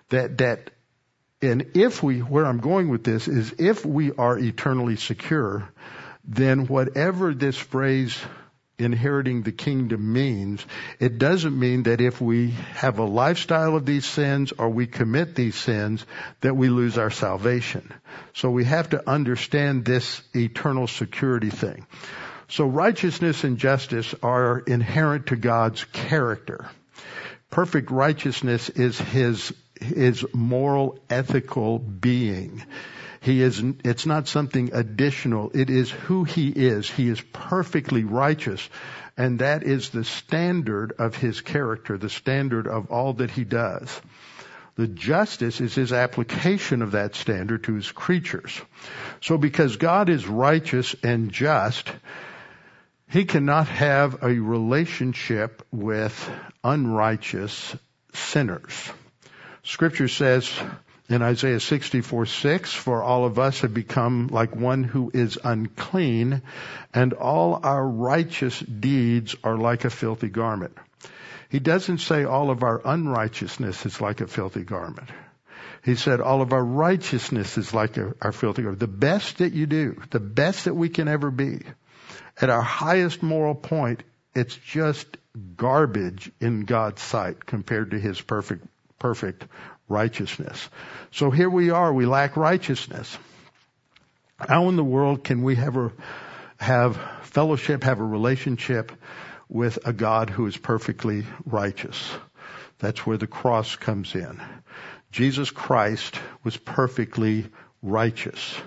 That, 0.10 0.38
that 0.40 0.72
and 1.42 1.72
if 1.76 2.02
we, 2.02 2.20
where 2.20 2.46
I'm 2.46 2.60
going 2.60 2.90
with 2.90 3.04
this 3.04 3.28
is 3.28 3.56
if 3.60 3.86
we 3.86 4.12
are 4.14 4.38
eternally 4.38 4.96
secure, 4.96 5.70
then 6.24 6.68
whatever 6.68 7.34
this 7.34 7.58
phrase 7.58 8.18
inheriting 8.78 9.44
the 9.44 9.52
kingdom 9.52 10.12
means, 10.12 10.66
it 11.00 11.18
doesn't 11.18 11.58
mean 11.58 11.84
that 11.84 12.02
if 12.02 12.20
we 12.20 12.52
have 12.74 13.00
a 13.00 13.06
lifestyle 13.06 13.76
of 13.76 13.86
these 13.86 14.06
sins 14.06 14.52
or 14.58 14.70
we 14.70 14.86
commit 14.86 15.36
these 15.36 15.56
sins, 15.56 16.06
that 16.42 16.56
we 16.56 16.70
lose 16.70 16.98
our 16.98 17.12
salvation. 17.12 17.94
So 18.34 18.50
we 18.50 18.66
have 18.66 18.90
to 18.90 19.10
understand 19.10 19.86
this 19.86 20.22
eternal 20.36 20.88
security 20.88 21.52
thing. 21.52 21.86
So 22.50 22.66
righteousness 22.66 23.44
and 23.44 23.58
justice 23.58 24.14
are 24.22 24.60
inherent 24.60 25.28
to 25.28 25.36
God's 25.36 25.84
character. 25.86 26.70
Perfect 27.50 27.92
righteousness 27.92 28.70
is 28.70 29.00
His 29.00 29.54
his 29.82 30.26
moral, 30.34 31.00
ethical 31.10 31.80
being. 31.80 32.64
He 33.22 33.42
is, 33.42 33.62
it's 33.84 34.06
not 34.06 34.28
something 34.28 34.72
additional. 34.74 35.52
It 35.54 35.70
is 35.70 35.90
who 35.90 36.26
he 36.26 36.50
is. 36.50 36.90
He 36.90 37.10
is 37.10 37.20
perfectly 37.34 38.04
righteous. 38.04 38.70
And 39.18 39.40
that 39.40 39.64
is 39.64 39.90
the 39.90 40.04
standard 40.04 40.94
of 41.00 41.16
his 41.16 41.42
character, 41.42 41.98
the 41.98 42.10
standard 42.10 42.68
of 42.68 42.92
all 42.92 43.14
that 43.14 43.32
he 43.32 43.44
does. 43.44 44.02
The 44.76 44.88
justice 44.88 45.62
is 45.62 45.74
his 45.74 45.94
application 45.94 46.82
of 46.82 46.92
that 46.92 47.16
standard 47.16 47.64
to 47.64 47.76
his 47.76 47.92
creatures. 47.92 48.62
So 49.22 49.38
because 49.38 49.78
God 49.78 50.10
is 50.10 50.28
righteous 50.28 50.96
and 51.02 51.32
just, 51.32 51.90
he 53.10 53.24
cannot 53.24 53.70
have 53.70 54.22
a 54.22 54.38
relationship 54.38 55.66
with 55.72 56.30
unrighteous 56.64 57.76
sinners. 58.14 58.92
Scripture 59.66 60.08
says 60.08 60.52
in 61.10 61.24
Isaiah 61.24 61.60
64, 61.60 62.28
6, 62.28 62.72
for 62.72 63.02
all 63.02 63.26
of 63.26 63.40
us 63.40 63.62
have 63.62 63.74
become 63.74 64.28
like 64.28 64.56
one 64.56 64.84
who 64.84 65.10
is 65.12 65.40
unclean, 65.44 66.44
and 66.94 67.14
all 67.14 67.60
our 67.64 67.86
righteous 67.86 68.60
deeds 68.60 69.36
are 69.44 69.58
like 69.58 69.84
a 69.84 69.90
filthy 69.90 70.30
garment. 70.30 70.78
He 71.50 71.60
doesn't 71.60 71.98
say 71.98 72.26
all 72.26 72.52
of 72.52 72.62
our 72.62 72.80
unrighteousness 72.86 73.88
is 73.88 74.00
like 74.00 74.22
a 74.22 74.28
filthy 74.28 74.64
garment. 74.64 75.10
He 75.84 75.96
said 75.96 76.22
all 76.22 76.44
of 76.44 76.54
our 76.54 76.64
righteousness 76.64 77.58
is 77.58 77.74
like 77.74 77.98
a, 77.98 78.14
our 78.22 78.32
filthy 78.32 78.62
garment. 78.62 78.80
The 78.80 78.88
best 78.88 79.40
that 79.40 79.54
you 79.54 79.66
do, 79.66 80.00
the 80.12 80.20
best 80.20 80.66
that 80.66 80.76
we 80.76 80.90
can 80.90 81.08
ever 81.08 81.32
be, 81.32 81.62
at 82.40 82.52
our 82.52 82.62
highest 82.62 83.24
moral 83.24 83.56
point, 83.56 84.04
it's 84.36 84.56
just 84.56 85.08
garbage 85.56 86.32
in 86.40 86.66
God's 86.66 87.02
sight 87.02 87.46
compared 87.48 87.92
to 87.92 88.00
His 88.00 88.22
perfect 88.22 88.66
perfect 89.06 89.46
righteousness. 89.88 90.68
So 91.12 91.30
here 91.30 91.48
we 91.48 91.70
are, 91.70 91.94
we 91.94 92.08
lack 92.08 92.36
righteousness. 92.36 93.16
How 94.40 94.68
in 94.70 94.78
the 94.78 94.84
world 94.84 95.24
can 95.24 95.44
we 95.44 95.56
ever 95.56 95.94
have 96.58 97.00
fellowship, 97.22 97.84
have 97.84 98.00
a 98.00 98.04
relationship 98.04 98.92
with 99.48 99.78
a 99.86 99.94
God 99.94 100.32
who 100.32 100.48
is 100.48 100.58
perfectly 100.58 101.24
righteous? 101.46 102.12
That's 102.80 103.06
where 103.06 103.18
the 103.18 103.28
cross 103.28 103.76
comes 103.76 104.16
in. 104.16 104.42
Jesus 105.12 105.52
Christ 105.52 106.20
was 106.44 106.58
perfectly 106.58 107.46
righteous. 107.84 108.58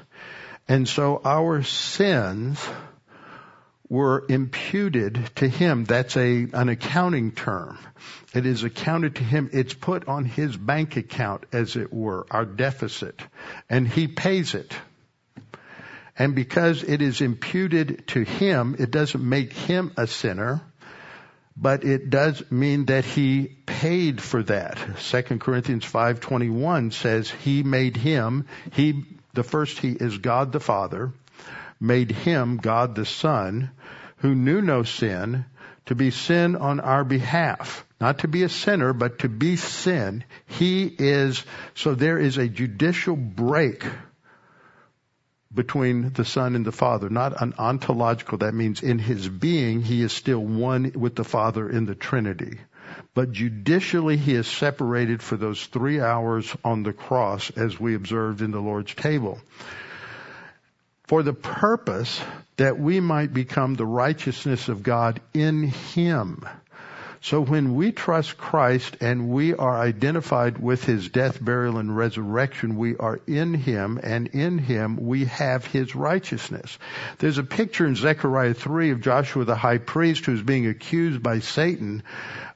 And 0.69 0.89
so 0.89 1.21
our 1.25 1.65
sins 1.65 2.65
were 3.89 4.25
imputed 4.29 5.31
to 5.37 5.49
him. 5.49 5.85
That's 5.85 6.17
a, 6.17 6.47
an 6.53 6.69
accounting 6.69 7.33
term. 7.33 7.79
It 8.35 8.45
is 8.45 8.63
accounted 8.63 9.17
to 9.17 9.25
him. 9.25 9.49
It's 9.53 9.75
put 9.75 10.09
on 10.09 10.25
his 10.25 10.57
bank 10.57 10.97
account, 10.97 11.45
as 11.53 11.77
it 11.77 11.93
were, 11.93 12.27
our 12.31 12.45
deficit. 12.45 13.21
And 13.71 13.89
he 13.89 14.09
pays 14.09 14.55
it. 14.55 14.75
And 16.19 16.35
because 16.35 16.83
it 16.83 17.01
is 17.01 17.21
imputed 17.21 18.07
to 18.09 18.23
him, 18.23 18.77
it 18.79 18.91
doesn't 18.91 19.27
make 19.27 19.53
him 19.53 19.93
a 19.97 20.07
sinner, 20.07 20.61
but 21.57 21.85
it 21.85 22.11
does 22.11 22.43
mean 22.51 22.87
that 22.87 23.05
he 23.05 23.47
paid 23.67 24.21
for 24.21 24.43
that. 24.45 24.79
2 24.99 25.39
Corinthians 25.39 25.85
5:21 25.85 26.93
says 26.93 27.31
he 27.31 27.63
made 27.63 27.97
him, 27.97 28.47
he 28.73 29.05
the 29.33 29.45
first 29.45 29.79
he 29.79 29.93
is 29.93 30.19
God 30.19 30.53
the 30.53 30.61
Father, 30.61 31.13
made 31.81 32.11
him 32.11 32.57
God 32.57 32.95
the 32.95 33.07
Son, 33.07 33.71
who 34.19 34.35
knew 34.35 34.61
no 34.61 34.83
sin, 34.83 35.45
to 35.87 35.95
be 35.95 36.11
sin 36.11 36.57
on 36.57 36.81
our 36.81 37.05
behalf. 37.05 37.85
Not 38.01 38.21
to 38.21 38.29
be 38.29 38.43
a 38.43 38.49
sinner, 38.49 38.93
but 38.93 39.21
to 39.21 39.29
be 39.29 39.57
sin. 39.57 40.25
He 40.47 40.85
is, 40.85 41.43
so 41.75 41.95
there 41.95 42.19
is 42.19 42.37
a 42.37 42.49
judicial 42.49 43.17
break 43.17 43.85
between 45.53 46.13
the 46.13 46.25
Son 46.25 46.55
and 46.55 46.65
the 46.65 46.73
Father. 46.73 47.09
Not 47.09 47.41
an 47.41 47.55
ontological, 47.59 48.39
that 48.39 48.55
means 48.55 48.83
in 48.83 48.99
his 48.99 49.29
being, 49.29 49.81
he 49.81 50.03
is 50.03 50.13
still 50.13 50.45
one 50.45 50.93
with 50.95 51.17
the 51.17 51.25
Father 51.25 51.69
in 51.69 51.87
the 51.87 51.95
Trinity. 51.95 52.59
But 53.15 53.33
judicially, 53.33 54.17
he 54.17 54.35
is 54.35 54.47
separated 54.47 55.23
for 55.23 55.37
those 55.37 55.65
three 55.67 56.01
hours 56.01 56.55
on 56.65 56.83
the 56.83 56.93
cross 56.93 57.51
as 57.51 57.81
we 57.81 57.95
observed 57.95 58.43
in 58.43 58.51
the 58.51 58.61
Lord's 58.61 58.95
table 58.95 59.41
for 61.09 61.23
the 61.23 61.33
purpose 61.33 62.21
that 62.57 62.79
we 62.79 63.01
might 63.01 63.33
become 63.33 63.75
the 63.75 63.87
righteousness 63.87 64.69
of 64.69 64.83
God 64.83 65.21
in 65.35 65.65
Him. 65.65 66.45
So 67.21 67.41
when 67.41 67.75
we 67.75 67.91
trust 67.91 68.39
Christ 68.39 68.97
and 69.01 69.29
we 69.29 69.55
are 69.55 69.77
identified 69.77 70.59
with 70.59 70.85
his 70.85 71.09
death, 71.09 71.43
burial, 71.43 71.79
and 71.79 71.97
resurrection, 71.97 72.77
we 72.77 72.97
are 72.97 73.21
in 73.27 73.55
him 73.55 73.99
and 74.03 74.29
in 74.29 74.59
him 74.59 74.97
we 74.97 75.25
have 75.25 75.65
his 75.65 75.97
righteousness. 75.97 76.79
There's 77.19 77.39
a 77.39 77.43
picture 77.43 77.87
in 77.87 77.97
Zechariah 77.97 78.55
3 78.55 78.93
of 78.93 79.01
Joshua 79.01 79.45
the 79.45 79.57
high 79.57 79.79
priest 79.79 80.27
who's 80.27 80.43
being 80.43 80.69
accused 80.69 81.21
by 81.21 81.41
Satan 81.41 82.05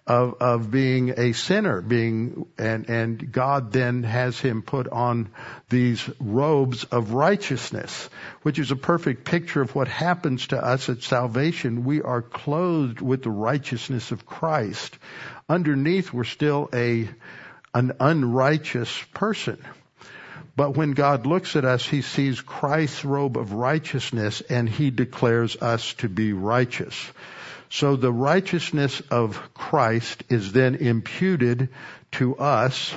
of, 0.06 0.34
of 0.40 0.70
being 0.70 1.14
a 1.16 1.32
sinner, 1.32 1.80
being, 1.80 2.46
and, 2.58 2.88
and 2.90 3.30
God 3.32 3.72
then 3.72 4.02
has 4.02 4.38
him 4.38 4.62
put 4.62 4.88
on 4.88 5.30
these 5.68 6.08
robes 6.18 6.84
of 6.84 7.12
righteousness, 7.12 8.10
which 8.42 8.58
is 8.58 8.72
a 8.72 8.76
perfect 8.76 9.24
picture 9.24 9.62
of 9.62 9.74
what 9.74 9.86
happens 9.86 10.48
to 10.48 10.62
us 10.62 10.88
at 10.88 11.02
salvation. 11.02 11.84
We 11.84 12.02
are 12.02 12.20
clothed 12.20 13.00
with 13.00 13.22
the 13.22 13.30
righteousness 13.30 14.10
of 14.10 14.26
Christ. 14.26 14.98
Underneath, 15.48 16.12
we're 16.12 16.24
still 16.24 16.68
a, 16.72 17.08
an 17.72 17.92
unrighteous 18.00 19.02
person. 19.14 19.64
But 20.56 20.76
when 20.76 20.92
God 20.92 21.26
looks 21.26 21.54
at 21.54 21.64
us, 21.64 21.86
He 21.86 22.02
sees 22.02 22.40
Christ's 22.40 23.04
robe 23.04 23.38
of 23.38 23.52
righteousness 23.52 24.40
and 24.42 24.68
He 24.68 24.90
declares 24.90 25.56
us 25.56 25.94
to 25.94 26.08
be 26.08 26.32
righteous. 26.32 27.10
So 27.72 27.96
the 27.96 28.12
righteousness 28.12 29.00
of 29.10 29.40
Christ 29.54 30.24
is 30.28 30.52
then 30.52 30.74
imputed 30.74 31.70
to 32.12 32.36
us. 32.36 32.94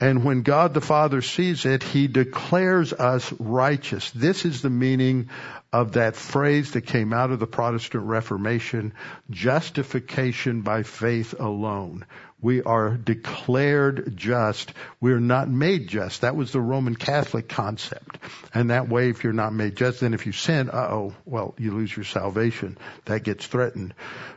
And 0.00 0.24
when 0.24 0.40
God 0.40 0.72
the 0.72 0.80
Father 0.80 1.20
sees 1.20 1.66
it, 1.66 1.82
He 1.82 2.08
declares 2.08 2.94
us 2.94 3.30
righteous. 3.38 4.10
This 4.12 4.46
is 4.46 4.62
the 4.62 4.70
meaning 4.70 5.28
of 5.74 5.92
that 5.92 6.16
phrase 6.16 6.70
that 6.70 6.86
came 6.86 7.12
out 7.12 7.32
of 7.32 7.38
the 7.38 7.46
Protestant 7.46 8.04
Reformation, 8.04 8.94
justification 9.28 10.62
by 10.62 10.84
faith 10.84 11.34
alone. 11.38 12.06
We 12.40 12.62
are 12.62 12.90
declared 12.90 14.16
just. 14.16 14.72
We're 15.00 15.18
not 15.18 15.48
made 15.48 15.88
just. 15.88 16.20
That 16.20 16.36
was 16.36 16.52
the 16.52 16.60
Roman 16.60 16.94
Catholic 16.94 17.48
concept. 17.48 18.18
And 18.54 18.70
that 18.70 18.88
way, 18.88 19.10
if 19.10 19.24
you're 19.24 19.32
not 19.32 19.52
made 19.52 19.76
just, 19.76 20.00
then 20.00 20.14
if 20.14 20.24
you 20.24 20.32
sin, 20.32 20.70
oh, 20.72 21.14
well, 21.24 21.54
you 21.58 21.72
lose 21.72 21.96
your 21.96 22.04
salvation. 22.04 22.78
That 23.06 23.24
gets 23.24 23.46
threatened. 23.46 23.92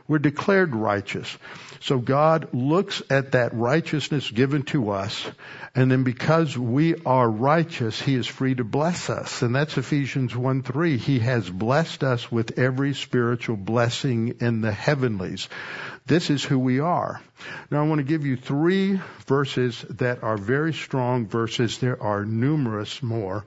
We're 0.08 0.18
declared 0.18 0.74
righteous. 0.74 1.36
So 1.80 1.98
God 1.98 2.52
looks 2.52 3.02
at 3.08 3.32
that 3.32 3.54
righteousness 3.54 4.30
given 4.30 4.62
to 4.64 4.90
us, 4.90 5.26
and 5.74 5.90
then 5.90 6.04
because 6.04 6.56
we 6.56 6.94
are 7.06 7.28
righteous, 7.28 8.00
He 8.00 8.14
is 8.14 8.26
free 8.26 8.54
to 8.54 8.62
bless 8.62 9.10
us. 9.10 9.42
And 9.42 9.54
that's 9.54 9.76
Ephesians 9.76 10.36
1 10.36 10.62
3. 10.62 10.96
He 10.96 11.18
has 11.20 11.48
blessed 11.48 12.04
us 12.04 12.30
with 12.30 12.58
every 12.58 12.94
spiritual 12.94 13.56
blessing 13.56 14.36
in 14.40 14.60
the 14.60 14.70
heavenlies. 14.70 15.48
This 16.06 16.30
is 16.30 16.42
who 16.42 16.58
we 16.58 16.80
are. 16.80 17.20
Now 17.70 17.84
I 17.84 17.86
want 17.86 18.00
to 18.00 18.04
give 18.04 18.26
you 18.26 18.36
three 18.36 19.00
verses 19.26 19.84
that 19.90 20.22
are 20.22 20.36
very 20.36 20.74
strong 20.74 21.26
verses. 21.26 21.78
There 21.78 22.02
are 22.02 22.24
numerous 22.24 23.02
more 23.02 23.44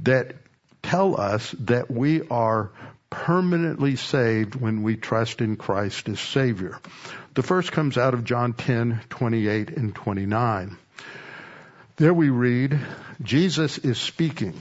that 0.00 0.36
tell 0.82 1.20
us 1.20 1.54
that 1.60 1.90
we 1.90 2.26
are 2.28 2.70
permanently 3.10 3.96
saved 3.96 4.54
when 4.54 4.82
we 4.82 4.96
trust 4.96 5.40
in 5.40 5.56
Christ 5.56 6.08
as 6.08 6.20
Savior. 6.20 6.78
The 7.34 7.42
first 7.42 7.72
comes 7.72 7.98
out 7.98 8.14
of 8.14 8.24
John 8.24 8.54
10, 8.54 9.00
28 9.10 9.70
and 9.70 9.94
29. 9.94 10.76
There 11.96 12.14
we 12.14 12.30
read, 12.30 12.78
Jesus 13.22 13.78
is 13.78 13.98
speaking. 13.98 14.54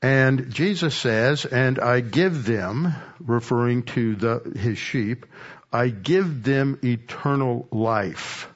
And 0.00 0.50
Jesus 0.50 0.94
says, 0.94 1.44
and 1.44 1.80
I 1.80 2.00
give 2.00 2.44
them, 2.44 2.94
referring 3.20 3.82
to 3.82 4.14
the, 4.14 4.52
his 4.56 4.78
sheep, 4.78 5.26
I 5.72 5.88
give 5.88 6.42
them 6.42 6.78
eternal 6.82 7.68
life 7.70 8.48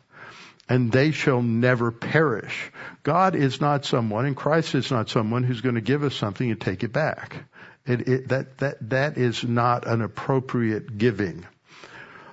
and 0.68 0.90
they 0.90 1.10
shall 1.10 1.42
never 1.42 1.90
perish. 1.90 2.70
God 3.02 3.34
is 3.34 3.60
not 3.60 3.84
someone 3.84 4.24
and 4.24 4.36
Christ 4.36 4.74
is 4.74 4.90
not 4.90 5.10
someone 5.10 5.42
who's 5.42 5.60
going 5.60 5.74
to 5.74 5.80
give 5.80 6.02
us 6.02 6.14
something 6.14 6.50
and 6.50 6.60
take 6.60 6.82
it 6.82 6.92
back. 6.92 7.44
It, 7.84 8.08
it, 8.08 8.28
that, 8.28 8.58
that, 8.58 8.90
that 8.90 9.18
is 9.18 9.44
not 9.44 9.86
an 9.86 10.00
appropriate 10.02 10.96
giving. 10.96 11.46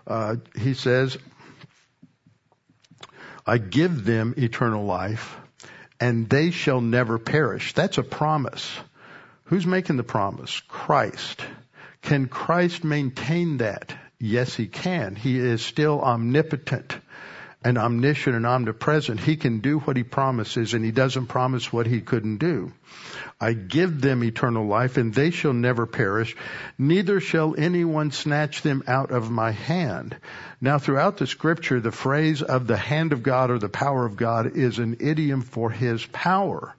Uh, 0.07 0.37
he 0.57 0.73
says, 0.73 1.17
I 3.45 3.57
give 3.57 4.05
them 4.05 4.35
eternal 4.37 4.85
life 4.85 5.35
and 5.99 6.29
they 6.29 6.51
shall 6.51 6.81
never 6.81 7.17
perish. 7.19 7.73
That's 7.73 7.97
a 7.97 8.03
promise. 8.03 8.71
Who's 9.45 9.65
making 9.65 9.97
the 9.97 10.03
promise? 10.03 10.61
Christ. 10.67 11.41
Can 12.01 12.27
Christ 12.27 12.83
maintain 12.83 13.57
that? 13.57 13.93
Yes, 14.19 14.53
he 14.53 14.67
can. 14.67 15.15
He 15.15 15.37
is 15.37 15.61
still 15.61 16.01
omnipotent 16.01 16.97
and 17.63 17.77
omniscient 17.77 18.35
and 18.35 18.45
omnipresent. 18.45 19.19
He 19.19 19.35
can 19.35 19.59
do 19.59 19.79
what 19.79 19.97
he 19.97 20.03
promises 20.03 20.73
and 20.73 20.83
he 20.83 20.91
doesn't 20.91 21.27
promise 21.27 21.71
what 21.71 21.87
he 21.87 22.01
couldn't 22.01 22.37
do. 22.37 22.71
I 23.39 23.53
give 23.53 24.01
them 24.01 24.23
eternal 24.23 24.65
life 24.67 24.97
and 24.97 25.13
they 25.13 25.31
shall 25.31 25.53
never 25.53 25.85
perish, 25.85 26.35
neither 26.77 27.21
shall 27.21 27.55
anyone 27.57 28.11
snatch 28.11 28.61
them 28.61 28.83
out 28.87 29.11
of 29.11 29.31
my 29.31 29.51
hand. 29.51 30.17
Now 30.59 30.79
throughout 30.79 31.17
the 31.17 31.27
scripture, 31.27 31.79
the 31.79 31.91
phrase 31.91 32.41
of 32.41 32.67
the 32.67 32.77
hand 32.77 33.13
of 33.13 33.23
God 33.23 33.51
or 33.51 33.59
the 33.59 33.69
power 33.69 34.05
of 34.05 34.17
God 34.17 34.57
is 34.57 34.79
an 34.79 34.97
idiom 34.99 35.41
for 35.41 35.69
his 35.69 36.05
power, 36.05 36.75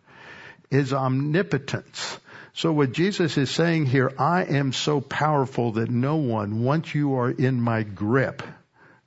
his 0.70 0.92
omnipotence. 0.92 2.18
So 2.52 2.72
what 2.72 2.92
Jesus 2.92 3.38
is 3.38 3.50
saying 3.50 3.86
here, 3.86 4.12
I 4.18 4.44
am 4.44 4.72
so 4.72 5.00
powerful 5.00 5.72
that 5.72 5.88
no 5.88 6.16
one, 6.16 6.62
once 6.62 6.94
you 6.94 7.14
are 7.14 7.30
in 7.30 7.60
my 7.60 7.82
grip, 7.84 8.42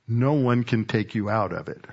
no 0.08 0.32
one 0.34 0.64
can 0.64 0.84
take 0.84 1.14
you 1.14 1.28
out 1.28 1.52
of 1.52 1.68
it. 1.68 1.84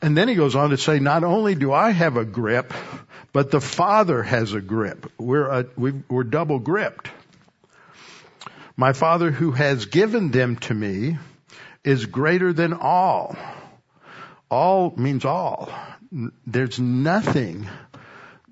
And 0.00 0.16
then 0.16 0.28
he 0.28 0.36
goes 0.36 0.54
on 0.54 0.70
to 0.70 0.76
say, 0.76 1.00
not 1.00 1.24
only 1.24 1.56
do 1.56 1.72
I 1.72 1.90
have 1.90 2.16
a 2.16 2.24
grip, 2.24 2.72
but 3.32 3.50
the 3.50 3.60
Father 3.60 4.22
has 4.22 4.52
a 4.52 4.60
grip. 4.60 5.10
We're, 5.18 5.46
a, 5.46 5.66
we 5.76 5.92
are 6.10 6.22
double 6.22 6.60
gripped. 6.60 7.10
My 8.76 8.92
Father 8.92 9.32
who 9.32 9.50
has 9.50 9.86
given 9.86 10.30
them 10.30 10.54
to 10.56 10.74
me 10.74 11.18
is 11.82 12.06
greater 12.06 12.52
than 12.52 12.72
all. 12.74 13.36
All 14.50 14.94
means 14.96 15.24
all. 15.24 15.70
There's 16.46 16.78
nothing 16.78 17.68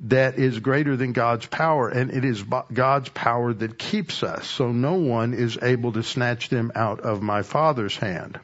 that 0.02 0.38
is 0.38 0.58
greater 0.60 0.96
than 0.96 1.12
God's 1.12 1.46
power, 1.46 1.88
and 1.88 2.10
it 2.10 2.24
is 2.24 2.44
God's 2.72 3.08
power 3.08 3.52
that 3.52 3.78
keeps 3.78 4.22
us. 4.22 4.46
So 4.46 4.72
no 4.72 4.94
one 4.94 5.32
is 5.32 5.58
able 5.60 5.92
to 5.92 6.02
snatch 6.02 6.50
them 6.50 6.72
out 6.74 7.00
of 7.00 7.22
my 7.22 7.42
Father's 7.42 7.96
hand. 7.96 8.38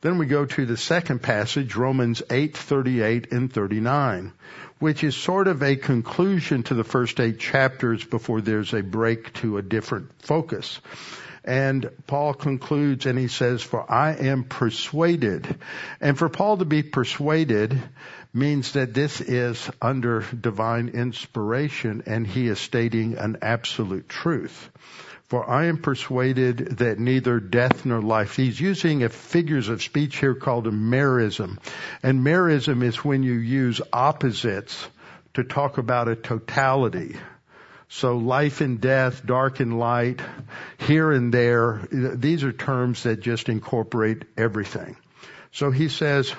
Then 0.00 0.18
we 0.18 0.26
go 0.26 0.46
to 0.46 0.64
the 0.64 0.76
second 0.76 1.22
passage, 1.22 1.74
Romans 1.74 2.22
8:38 2.30 3.32
and 3.32 3.52
39, 3.52 4.32
which 4.78 5.02
is 5.02 5.16
sort 5.16 5.48
of 5.48 5.62
a 5.62 5.76
conclusion 5.76 6.62
to 6.64 6.74
the 6.74 6.84
first 6.84 7.20
eight 7.20 7.40
chapters 7.40 8.04
before 8.04 8.40
there's 8.40 8.72
a 8.72 8.82
break 8.82 9.32
to 9.34 9.58
a 9.58 9.62
different 9.62 10.10
focus. 10.22 10.80
And 11.44 11.90
Paul 12.06 12.34
concludes 12.34 13.06
and 13.06 13.18
he 13.18 13.28
says, 13.28 13.62
for 13.62 13.90
I 13.90 14.14
am 14.14 14.44
persuaded. 14.44 15.58
And 16.00 16.18
for 16.18 16.28
Paul 16.28 16.58
to 16.58 16.64
be 16.64 16.82
persuaded 16.82 17.80
means 18.34 18.72
that 18.72 18.94
this 18.94 19.20
is 19.20 19.70
under 19.80 20.20
divine 20.20 20.88
inspiration 20.88 22.02
and 22.06 22.26
he 22.26 22.48
is 22.48 22.58
stating 22.58 23.16
an 23.16 23.38
absolute 23.42 24.08
truth. 24.08 24.70
For 25.28 25.48
I 25.48 25.66
am 25.66 25.78
persuaded 25.78 26.78
that 26.78 26.98
neither 26.98 27.38
death 27.38 27.84
nor 27.84 28.00
life. 28.00 28.34
He's 28.34 28.58
using 28.58 29.02
a 29.02 29.10
figures 29.10 29.68
of 29.68 29.82
speech 29.82 30.16
here 30.16 30.34
called 30.34 30.66
a 30.66 30.70
merism. 30.70 31.58
And 32.02 32.24
merism 32.24 32.82
is 32.82 33.04
when 33.04 33.22
you 33.22 33.34
use 33.34 33.82
opposites 33.92 34.88
to 35.34 35.44
talk 35.44 35.76
about 35.76 36.08
a 36.08 36.16
totality. 36.16 37.16
So 37.88 38.18
life 38.18 38.60
and 38.60 38.80
death, 38.80 39.24
dark 39.24 39.60
and 39.60 39.78
light, 39.78 40.20
here 40.78 41.10
and 41.10 41.32
there, 41.32 41.80
these 41.90 42.44
are 42.44 42.52
terms 42.52 43.04
that 43.04 43.20
just 43.20 43.48
incorporate 43.48 44.24
everything. 44.36 44.96
So 45.52 45.70
he 45.70 45.88
says, 45.88 46.34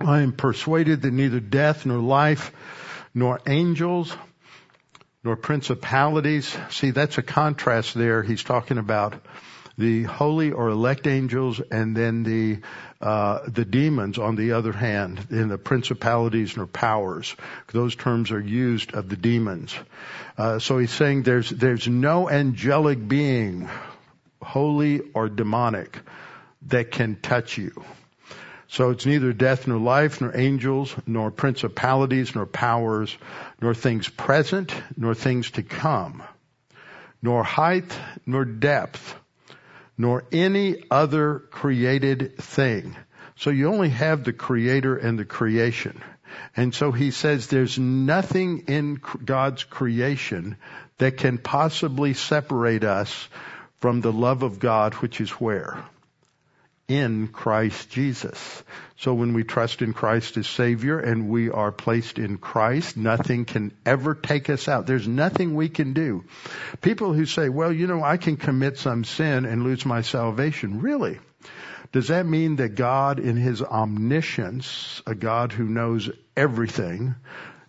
I 0.00 0.22
am 0.22 0.32
persuaded 0.32 1.02
that 1.02 1.12
neither 1.12 1.38
death 1.38 1.86
nor 1.86 1.98
life, 1.98 2.50
nor 3.14 3.40
angels, 3.46 4.16
nor 5.22 5.36
principalities. 5.36 6.56
See, 6.70 6.90
that's 6.90 7.18
a 7.18 7.22
contrast 7.22 7.94
there. 7.94 8.24
He's 8.24 8.42
talking 8.42 8.78
about 8.78 9.14
the 9.78 10.02
holy 10.02 10.50
or 10.52 10.68
elect 10.68 11.06
angels 11.06 11.60
and 11.70 11.96
then 11.96 12.24
the 12.24 12.58
uh, 13.02 13.40
the 13.48 13.64
demons 13.64 14.16
on 14.18 14.36
the 14.36 14.52
other 14.52 14.72
hand 14.72 15.26
in 15.30 15.48
the 15.48 15.58
principalities 15.58 16.56
or 16.56 16.66
powers 16.66 17.34
those 17.72 17.96
terms 17.96 18.30
are 18.30 18.40
used 18.40 18.94
of 18.94 19.08
the 19.08 19.16
demons. 19.16 19.74
Uh, 20.38 20.58
so 20.60 20.78
he's 20.78 20.92
saying 20.92 21.24
there's 21.24 21.50
there's 21.50 21.88
no 21.88 22.30
angelic 22.30 23.06
being 23.06 23.68
holy 24.40 25.00
or 25.14 25.28
demonic 25.28 25.98
that 26.68 26.92
can 26.92 27.16
touch 27.16 27.58
you. 27.58 27.84
So 28.68 28.90
it's 28.90 29.04
neither 29.04 29.32
death 29.32 29.66
nor 29.66 29.78
life, 29.78 30.20
nor 30.20 30.34
angels, 30.34 30.94
nor 31.06 31.30
principalities, 31.30 32.34
nor 32.34 32.46
powers, 32.46 33.14
nor 33.60 33.74
things 33.74 34.08
present, 34.08 34.72
nor 34.96 35.14
things 35.14 35.50
to 35.52 35.62
come, 35.62 36.22
nor 37.20 37.42
height, 37.42 37.92
nor 38.24 38.44
depth, 38.46 39.14
nor 40.02 40.24
any 40.32 40.82
other 40.90 41.38
created 41.52 42.36
thing. 42.36 42.96
So 43.36 43.50
you 43.50 43.68
only 43.68 43.90
have 43.90 44.24
the 44.24 44.32
creator 44.32 44.96
and 44.96 45.16
the 45.16 45.24
creation. 45.24 46.02
And 46.56 46.74
so 46.74 46.90
he 46.90 47.12
says 47.12 47.46
there's 47.46 47.78
nothing 47.78 48.64
in 48.66 49.00
God's 49.24 49.62
creation 49.62 50.56
that 50.98 51.18
can 51.18 51.38
possibly 51.38 52.14
separate 52.14 52.82
us 52.82 53.28
from 53.78 54.00
the 54.00 54.12
love 54.12 54.42
of 54.42 54.58
God, 54.58 54.94
which 54.94 55.20
is 55.20 55.30
where? 55.30 55.78
In 56.92 57.28
Christ 57.28 57.88
Jesus. 57.88 58.62
So 58.98 59.14
when 59.14 59.32
we 59.32 59.44
trust 59.44 59.80
in 59.80 59.94
Christ 59.94 60.36
as 60.36 60.46
Savior 60.46 60.98
and 60.98 61.30
we 61.30 61.48
are 61.48 61.72
placed 61.72 62.18
in 62.18 62.36
Christ, 62.36 62.98
nothing 62.98 63.46
can 63.46 63.72
ever 63.86 64.14
take 64.14 64.50
us 64.50 64.68
out. 64.68 64.86
There's 64.86 65.08
nothing 65.08 65.54
we 65.54 65.70
can 65.70 65.94
do. 65.94 66.24
People 66.82 67.14
who 67.14 67.24
say, 67.24 67.48
well, 67.48 67.72
you 67.72 67.86
know, 67.86 68.04
I 68.04 68.18
can 68.18 68.36
commit 68.36 68.76
some 68.76 69.04
sin 69.04 69.46
and 69.46 69.64
lose 69.64 69.86
my 69.86 70.02
salvation. 70.02 70.82
Really? 70.82 71.18
Does 71.92 72.08
that 72.08 72.26
mean 72.26 72.56
that 72.56 72.74
God 72.74 73.20
in 73.20 73.36
His 73.36 73.62
omniscience, 73.62 75.00
a 75.06 75.14
God 75.14 75.52
who 75.52 75.64
knows 75.64 76.10
everything, 76.36 77.14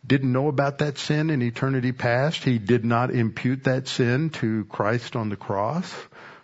didn't 0.05 0.33
know 0.33 0.49
about 0.49 0.79
that 0.79 0.97
sin 0.97 1.29
in 1.29 1.41
eternity 1.41 1.93
past? 1.93 2.43
He 2.43 2.59
did 2.59 2.83
not 2.83 3.09
impute 3.09 3.63
that 3.63 3.87
sin 3.87 4.31
to 4.41 4.65
Christ 4.65 5.15
on 5.15 5.29
the 5.29 5.37
cross? 5.37 5.93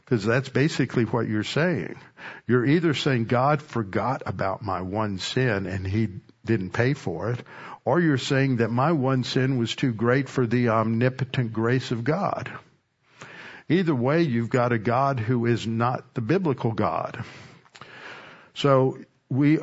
Because 0.09 0.25
that's 0.25 0.49
basically 0.49 1.03
what 1.03 1.27
you're 1.27 1.43
saying. 1.43 1.99
You're 2.47 2.65
either 2.65 2.95
saying 2.95 3.25
God 3.25 3.61
forgot 3.61 4.23
about 4.25 4.63
my 4.63 4.81
one 4.81 5.19
sin 5.19 5.67
and 5.67 5.85
He 5.85 6.07
didn't 6.43 6.71
pay 6.71 6.95
for 6.95 7.29
it, 7.29 7.43
or 7.85 7.99
you're 7.99 8.17
saying 8.17 8.57
that 8.57 8.71
my 8.71 8.91
one 8.91 9.23
sin 9.23 9.59
was 9.59 9.75
too 9.75 9.93
great 9.93 10.27
for 10.27 10.47
the 10.47 10.69
omnipotent 10.69 11.53
grace 11.53 11.91
of 11.91 12.03
God. 12.03 12.51
Either 13.67 13.93
way, 13.93 14.23
you've 14.23 14.49
got 14.49 14.71
a 14.71 14.79
God 14.79 15.19
who 15.19 15.45
is 15.45 15.67
not 15.67 16.15
the 16.15 16.21
biblical 16.21 16.71
God. 16.71 17.23
So 18.55 18.97
we 19.29 19.59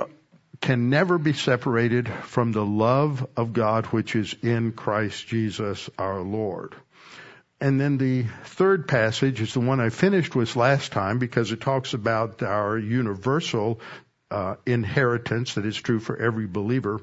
can 0.61 0.90
never 0.90 1.18
be 1.18 1.32
separated 1.32 2.09
from 2.09 2.52
the 2.52 2.64
love 2.64 3.26
of 3.37 3.52
God 3.52 3.87
which 3.87 4.14
is 4.14 4.32
in 4.42 4.70
Christ 4.70 5.26
Jesus 5.26 5.90
our 5.98 6.20
Lord. 6.20 6.76
And 7.60 7.80
then 7.80 7.96
the 7.96 8.24
third 8.44 8.86
passage 8.86 9.40
is 9.40 9.54
the 9.54 9.60
one 9.60 9.80
I 9.80 9.88
finished 9.88 10.34
with 10.34 10.56
last 10.56 10.92
time 10.92 11.18
because 11.18 11.52
it 11.52 11.60
talks 11.60 11.94
about 11.94 12.42
our 12.42 12.76
universal 12.76 13.80
uh, 14.30 14.56
inheritance 14.66 15.54
that 15.54 15.64
is 15.64 15.76
true 15.76 16.00
for 16.00 16.16
every 16.16 16.46
believer. 16.46 17.00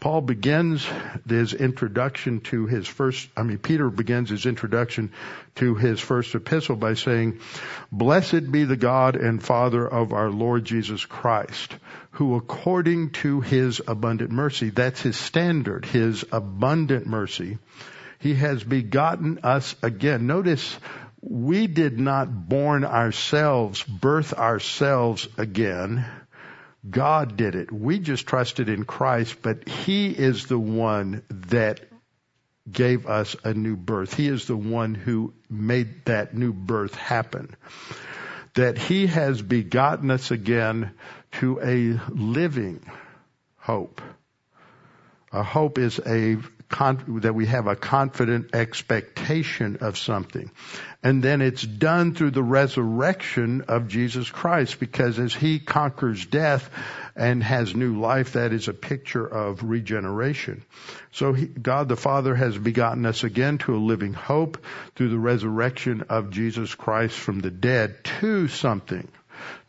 Paul 0.00 0.22
begins 0.22 0.86
his 1.28 1.52
introduction 1.52 2.40
to 2.40 2.66
his 2.66 2.88
first, 2.88 3.28
I 3.36 3.42
mean, 3.42 3.58
Peter 3.58 3.90
begins 3.90 4.30
his 4.30 4.46
introduction 4.46 5.12
to 5.56 5.74
his 5.74 6.00
first 6.00 6.34
epistle 6.34 6.76
by 6.76 6.94
saying, 6.94 7.40
Blessed 7.92 8.50
be 8.50 8.64
the 8.64 8.78
God 8.78 9.16
and 9.16 9.42
Father 9.42 9.86
of 9.86 10.12
our 10.12 10.30
Lord 10.30 10.64
Jesus 10.64 11.04
Christ, 11.04 11.76
who 12.12 12.34
according 12.34 13.10
to 13.10 13.42
his 13.42 13.82
abundant 13.86 14.30
mercy, 14.30 14.70
that's 14.70 15.02
his 15.02 15.18
standard, 15.18 15.84
his 15.84 16.24
abundant 16.32 17.06
mercy, 17.06 17.58
he 18.18 18.34
has 18.34 18.62
begotten 18.62 19.40
us 19.42 19.74
again. 19.82 20.26
Notice 20.26 20.78
we 21.20 21.66
did 21.66 21.98
not 21.98 22.48
born 22.48 22.84
ourselves, 22.84 23.82
birth 23.82 24.32
ourselves 24.32 25.28
again 25.38 26.04
God 26.88 27.36
did 27.36 27.54
it. 27.54 27.72
We 27.72 27.98
just 27.98 28.26
trusted 28.26 28.68
in 28.68 28.84
Christ, 28.84 29.36
but 29.40 29.68
He 29.68 30.10
is 30.10 30.46
the 30.46 30.58
one 30.58 31.22
that 31.30 31.80
gave 32.70 33.06
us 33.06 33.36
a 33.44 33.54
new 33.54 33.76
birth. 33.76 34.14
He 34.14 34.28
is 34.28 34.46
the 34.46 34.56
one 34.56 34.94
who 34.94 35.32
made 35.48 36.04
that 36.04 36.34
new 36.34 36.52
birth 36.52 36.94
happen. 36.94 37.56
That 38.54 38.76
He 38.76 39.06
has 39.06 39.40
begotten 39.40 40.10
us 40.10 40.30
again 40.30 40.92
to 41.32 41.60
a 41.60 42.00
living 42.14 42.84
hope. 43.56 44.00
A 45.32 45.42
hope 45.42 45.78
is 45.78 45.98
a 46.04 46.36
that 46.74 47.34
we 47.34 47.46
have 47.46 47.66
a 47.66 47.76
confident 47.76 48.54
expectation 48.54 49.78
of 49.80 49.96
something. 49.96 50.50
And 51.02 51.22
then 51.22 51.40
it's 51.40 51.62
done 51.62 52.14
through 52.14 52.32
the 52.32 52.42
resurrection 52.42 53.62
of 53.68 53.88
Jesus 53.88 54.30
Christ 54.30 54.80
because 54.80 55.18
as 55.18 55.34
he 55.34 55.60
conquers 55.60 56.26
death 56.26 56.68
and 57.14 57.42
has 57.42 57.76
new 57.76 58.00
life, 58.00 58.32
that 58.32 58.52
is 58.52 58.68
a 58.68 58.72
picture 58.72 59.26
of 59.26 59.62
regeneration. 59.62 60.64
So 61.12 61.32
he, 61.32 61.46
God 61.46 61.88
the 61.88 61.96
Father 61.96 62.34
has 62.34 62.56
begotten 62.58 63.06
us 63.06 63.22
again 63.22 63.58
to 63.58 63.76
a 63.76 63.78
living 63.78 64.14
hope 64.14 64.64
through 64.96 65.10
the 65.10 65.18
resurrection 65.18 66.04
of 66.08 66.30
Jesus 66.30 66.74
Christ 66.74 67.16
from 67.16 67.40
the 67.40 67.50
dead 67.52 68.02
to 68.20 68.48
something, 68.48 69.06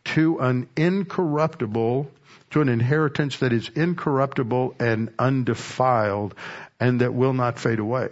to 0.06 0.38
an 0.40 0.68
incorruptible 0.76 2.10
to 2.56 2.62
an 2.62 2.68
inheritance 2.70 3.40
that 3.40 3.52
is 3.52 3.68
incorruptible 3.68 4.74
and 4.80 5.10
undefiled 5.18 6.34
and 6.80 7.02
that 7.02 7.12
will 7.12 7.34
not 7.34 7.58
fade 7.58 7.78
away. 7.78 8.08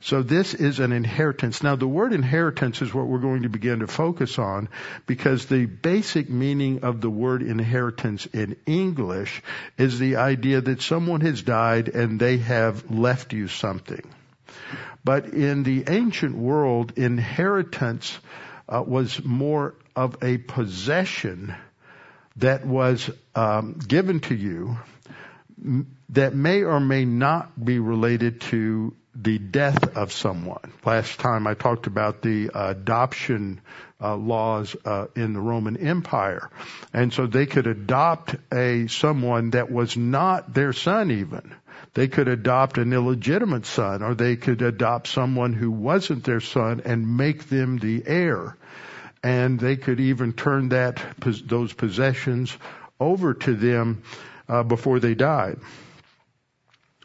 So 0.00 0.22
this 0.24 0.54
is 0.54 0.80
an 0.80 0.90
inheritance. 0.90 1.62
Now 1.62 1.76
the 1.76 1.86
word 1.86 2.12
inheritance 2.12 2.82
is 2.82 2.92
what 2.92 3.06
we're 3.06 3.20
going 3.20 3.42
to 3.42 3.48
begin 3.48 3.78
to 3.78 3.86
focus 3.86 4.40
on 4.40 4.68
because 5.06 5.46
the 5.46 5.66
basic 5.66 6.28
meaning 6.28 6.82
of 6.82 7.00
the 7.00 7.08
word 7.08 7.42
inheritance 7.42 8.26
in 8.26 8.56
English 8.66 9.40
is 9.78 10.00
the 10.00 10.16
idea 10.16 10.60
that 10.60 10.82
someone 10.82 11.20
has 11.20 11.40
died 11.40 11.86
and 11.86 12.18
they 12.18 12.38
have 12.38 12.90
left 12.90 13.32
you 13.32 13.46
something. 13.46 14.02
But 15.04 15.26
in 15.26 15.62
the 15.62 15.84
ancient 15.86 16.34
world, 16.34 16.94
inheritance 16.96 18.18
uh, 18.68 18.82
was 18.84 19.24
more 19.24 19.76
of 19.94 20.16
a 20.22 20.38
possession 20.38 21.54
that 22.36 22.66
was 22.66 23.10
um, 23.34 23.78
given 23.86 24.20
to 24.20 24.34
you 24.34 24.76
that 26.10 26.34
may 26.34 26.62
or 26.62 26.80
may 26.80 27.04
not 27.04 27.62
be 27.62 27.78
related 27.78 28.40
to 28.40 28.94
the 29.14 29.38
death 29.38 29.96
of 29.96 30.12
someone. 30.12 30.72
Last 30.84 31.20
time 31.20 31.46
I 31.46 31.54
talked 31.54 31.86
about 31.86 32.22
the 32.22 32.50
adoption 32.52 33.60
uh, 34.00 34.16
laws 34.16 34.74
uh, 34.84 35.06
in 35.14 35.32
the 35.32 35.40
Roman 35.40 35.76
Empire, 35.76 36.50
and 36.92 37.12
so 37.12 37.26
they 37.26 37.46
could 37.46 37.66
adopt 37.66 38.34
a 38.52 38.88
someone 38.88 39.50
that 39.50 39.70
was 39.70 39.96
not 39.96 40.52
their 40.52 40.72
son 40.72 41.10
even. 41.12 41.54
They 41.94 42.08
could 42.08 42.26
adopt 42.26 42.76
an 42.78 42.92
illegitimate 42.92 43.66
son, 43.66 44.02
or 44.02 44.14
they 44.14 44.34
could 44.34 44.62
adopt 44.62 45.06
someone 45.06 45.52
who 45.52 45.70
wasn't 45.70 46.24
their 46.24 46.40
son 46.40 46.82
and 46.84 47.16
make 47.16 47.48
them 47.48 47.78
the 47.78 48.02
heir. 48.04 48.56
And 49.24 49.58
they 49.58 49.76
could 49.76 50.00
even 50.00 50.34
turn 50.34 50.68
that 50.68 51.02
those 51.46 51.72
possessions 51.72 52.54
over 53.00 53.32
to 53.32 53.54
them 53.54 54.02
uh, 54.48 54.62
before 54.62 55.00
they 55.00 55.14
died. 55.14 55.58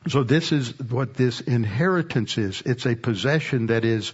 So 0.10 0.24
this 0.24 0.52
is 0.52 0.78
what 0.80 1.14
this 1.14 1.40
inheritance 1.40 2.38
is. 2.38 2.62
It's 2.66 2.86
a 2.86 2.96
possession 2.96 3.68
that 3.68 3.86
is 3.86 4.12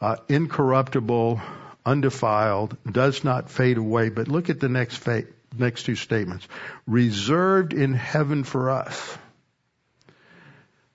uh, 0.00 0.16
incorruptible, 0.28 1.40
undefiled, 1.86 2.76
does 2.90 3.24
not 3.24 3.50
fade 3.50 3.78
away. 3.78 4.10
But 4.10 4.28
look 4.28 4.50
at 4.50 4.60
the 4.60 4.68
next 4.68 4.96
fa- 4.96 5.24
next 5.56 5.84
two 5.84 5.96
statements. 5.96 6.46
Reserved 6.86 7.72
in 7.72 7.94
heaven 7.94 8.44
for 8.44 8.70
us. 8.70 9.18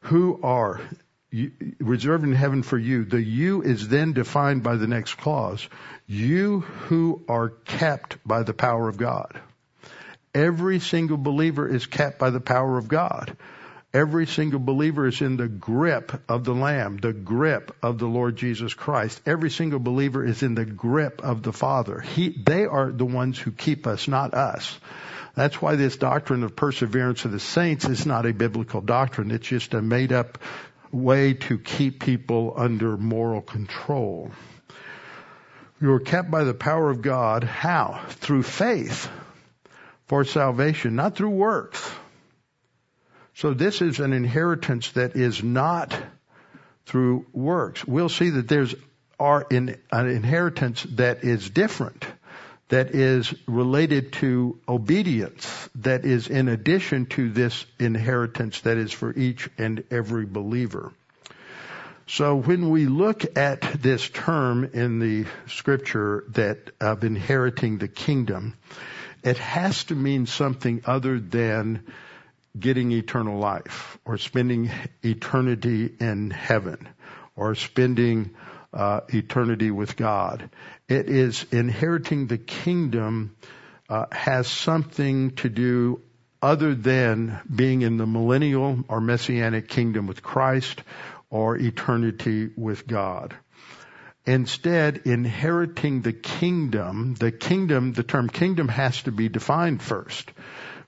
Who 0.01 0.39
are 0.43 0.81
reserved 1.79 2.23
in 2.23 2.33
heaven 2.33 2.61
for 2.63 2.77
you. 2.77 3.05
The 3.05 3.21
you 3.21 3.61
is 3.61 3.87
then 3.87 4.13
defined 4.13 4.63
by 4.63 4.75
the 4.75 4.87
next 4.87 5.15
clause. 5.15 5.67
You 6.05 6.61
who 6.61 7.23
are 7.27 7.49
kept 7.49 8.17
by 8.25 8.43
the 8.43 8.53
power 8.53 8.87
of 8.87 8.97
God. 8.97 9.39
Every 10.35 10.79
single 10.79 11.17
believer 11.17 11.67
is 11.67 11.85
kept 11.85 12.19
by 12.19 12.29
the 12.29 12.39
power 12.39 12.77
of 12.77 12.87
God. 12.87 13.35
Every 13.93 14.25
single 14.25 14.59
believer 14.59 15.05
is 15.05 15.21
in 15.21 15.37
the 15.37 15.47
grip 15.47 16.23
of 16.27 16.43
the 16.43 16.55
Lamb, 16.55 16.97
the 16.97 17.13
grip 17.13 17.75
of 17.83 17.99
the 17.99 18.07
Lord 18.07 18.35
Jesus 18.35 18.73
Christ. 18.73 19.21
Every 19.27 19.51
single 19.51 19.77
believer 19.77 20.25
is 20.25 20.41
in 20.41 20.55
the 20.55 20.65
grip 20.65 21.21
of 21.23 21.43
the 21.43 21.53
Father. 21.53 21.99
He, 21.99 22.29
they 22.29 22.65
are 22.65 22.91
the 22.91 23.05
ones 23.05 23.37
who 23.37 23.51
keep 23.51 23.85
us, 23.85 24.07
not 24.07 24.33
us. 24.33 24.79
That's 25.35 25.61
why 25.61 25.75
this 25.75 25.97
doctrine 25.97 26.43
of 26.43 26.55
perseverance 26.55 27.25
of 27.25 27.31
the 27.31 27.39
saints 27.39 27.85
is 27.85 28.05
not 28.05 28.25
a 28.25 28.33
biblical 28.33 28.81
doctrine. 28.81 29.29
It's 29.29 29.47
just 29.47 29.75
a 29.75 29.81
made 29.81 30.11
up 30.11 30.39
way 30.93 31.33
to 31.33 31.57
keep 31.57 31.99
people 32.03 32.53
under 32.55 32.97
moral 32.97 33.41
control. 33.41 34.31
You 35.81 35.91
are 35.93 35.99
kept 35.99 36.31
by 36.31 36.43
the 36.43 36.53
power 36.53 36.89
of 36.89 37.01
God. 37.01 37.43
How? 37.43 38.05
Through 38.09 38.43
faith 38.43 39.09
for 40.05 40.23
salvation, 40.23 40.95
not 40.95 41.15
through 41.15 41.31
works. 41.31 41.91
So 43.35 43.53
this 43.53 43.81
is 43.81 43.99
an 43.99 44.13
inheritance 44.13 44.91
that 44.91 45.15
is 45.15 45.43
not 45.43 45.97
through 46.85 47.25
works. 47.33 47.85
We'll 47.85 48.09
see 48.09 48.29
that 48.29 48.47
there's 48.47 48.75
are 49.19 49.45
in 49.49 49.77
an 49.91 50.09
inheritance 50.09 50.83
that 50.83 51.23
is 51.23 51.49
different, 51.49 52.05
that 52.73 52.95
is 52.95 53.31
related 53.47 54.13
to 54.13 54.59
obedience 54.67 55.69
that 55.75 56.05
is 56.05 56.27
in 56.27 56.47
addition 56.47 57.05
to 57.05 57.29
this 57.29 57.67
inheritance 57.77 58.61
that 58.61 58.77
is 58.77 58.91
for 58.91 59.13
each 59.13 59.47
and 59.59 59.83
every 59.91 60.25
believer. 60.25 60.91
So 62.07 62.35
when 62.35 62.71
we 62.71 62.87
look 62.87 63.37
at 63.37 63.61
this 63.79 64.09
term 64.09 64.71
in 64.73 64.97
the 64.97 65.27
scripture 65.45 66.23
that 66.29 66.71
of 66.81 67.03
inheriting 67.03 67.77
the 67.77 67.87
kingdom, 67.87 68.55
it 69.23 69.37
has 69.37 69.83
to 69.85 69.95
mean 69.95 70.25
something 70.25 70.81
other 70.87 71.19
than 71.19 71.85
getting 72.59 72.91
eternal 72.91 73.37
life 73.37 73.99
or 74.03 74.17
spending 74.17 74.71
eternity 75.03 75.93
in 75.99 76.31
heaven 76.31 76.89
or 77.35 77.53
spending 77.53 78.31
uh, 78.73 79.01
eternity 79.09 79.71
with 79.71 79.95
God. 79.95 80.49
It 80.87 81.09
is 81.09 81.45
inheriting 81.51 82.27
the 82.27 82.37
kingdom 82.37 83.35
uh, 83.89 84.05
has 84.11 84.47
something 84.47 85.31
to 85.35 85.49
do 85.49 86.01
other 86.41 86.75
than 86.75 87.39
being 87.53 87.83
in 87.83 87.97
the 87.97 88.05
millennial 88.05 88.83
or 88.89 88.99
messianic 88.99 89.67
kingdom 89.67 90.07
with 90.07 90.21
Christ 90.21 90.81
or 91.29 91.57
eternity 91.57 92.49
with 92.55 92.85
God. 92.85 93.35
Instead, 94.25 95.01
inheriting 95.05 96.01
the 96.01 96.13
kingdom, 96.13 97.15
the 97.15 97.31
kingdom, 97.31 97.93
the 97.93 98.03
term 98.03 98.29
kingdom 98.29 98.69
has 98.69 99.01
to 99.03 99.11
be 99.11 99.29
defined 99.29 99.81
first. 99.81 100.31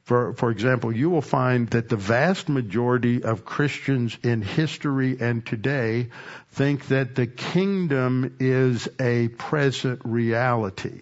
For, 0.05 0.33
for 0.33 0.51
example, 0.51 0.95
you 0.95 1.09
will 1.09 1.23
find 1.23 1.67
that 1.69 1.89
the 1.89 1.95
vast 1.95 2.47
majority 2.47 3.23
of 3.23 3.43
Christians 3.43 4.15
in 4.21 4.43
history 4.43 5.17
and 5.19 5.43
today 5.43 6.09
think 6.51 6.87
that 6.89 7.15
the 7.15 7.25
kingdom 7.25 8.35
is 8.39 8.87
a 8.99 9.29
present 9.29 10.01
reality. 10.05 11.01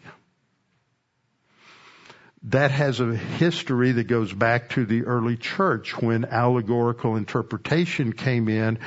That 2.43 2.71
has 2.71 3.01
a 3.01 3.13
history 3.13 3.91
that 3.91 4.05
goes 4.05 4.31
back 4.31 4.69
to 4.71 4.85
the 4.85 5.03
early 5.03 5.35
church 5.35 5.97
when 5.97 6.23
allegorical 6.23 7.17
interpretation 7.17 8.13
came 8.13 8.47
in 8.47 8.79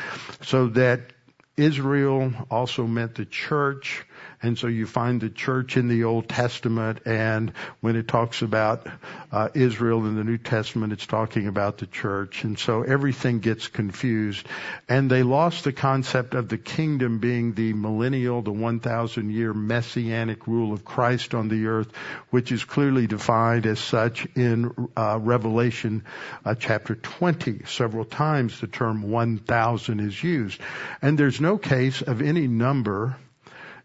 so 0.43 0.69
that 0.69 1.13
Israel 1.59 2.33
also 2.51 2.87
meant 2.87 3.17
the 3.17 3.27
church 3.27 4.07
and 4.43 4.59
so 4.59 4.67
you 4.67 4.87
find 4.87 5.21
the 5.21 5.31
church 5.31 5.77
in 5.77 5.89
the 5.89 6.05
Old 6.05 6.29
Testament, 6.29 7.01
and 7.07 7.53
when 7.81 7.97
it 7.97 8.07
talks 8.07 8.43
about 8.43 8.87
uh, 9.33 9.49
Israel 9.55 10.07
in 10.07 10.15
the 10.15 10.25
New 10.25 10.37
Testament, 10.37 10.93
it's 10.93 11.07
talking 11.07 11.47
about 11.47 11.79
the 11.79 11.87
church. 11.87 12.45
And 12.45 12.59
so 12.59 12.83
everything 12.83 13.41
gets 13.41 13.69
confused. 13.69 14.47
And 14.89 15.11
they 15.11 15.23
lost 15.23 15.65
the 15.65 15.73
concept 15.73 16.35
of 16.35 16.49
the 16.49 16.59
kingdom 16.59 17.19
being 17.19 17.55
the 17.55 17.73
millennial, 17.73 18.43
the 18.43 18.53
1,000 18.53 19.31
year 19.31 19.55
messianic 19.55 20.47
rule 20.47 20.73
of 20.73 20.85
Christ 20.85 21.35
on 21.35 21.49
the 21.49 21.67
earth, 21.67 21.91
which 22.31 22.53
is 22.53 22.65
clearly 22.65 23.07
defined 23.07 23.67
as 23.67 23.81
such 23.81 24.27
in 24.37 24.71
uh, 24.97 25.19
Revelation 25.21 26.05
uh, 26.45 26.55
chapter 26.55 26.95
20. 26.95 27.65
Several 27.65 28.05
times 28.05 28.61
the 28.61 28.67
term 28.67 29.03
1,000 29.03 30.01
is 30.01 30.23
used. 30.23 30.61
And 31.01 31.19
there's 31.19 31.41
no 31.41 31.57
case 31.57 32.03
of 32.03 32.21
any 32.21 32.47
number 32.47 33.17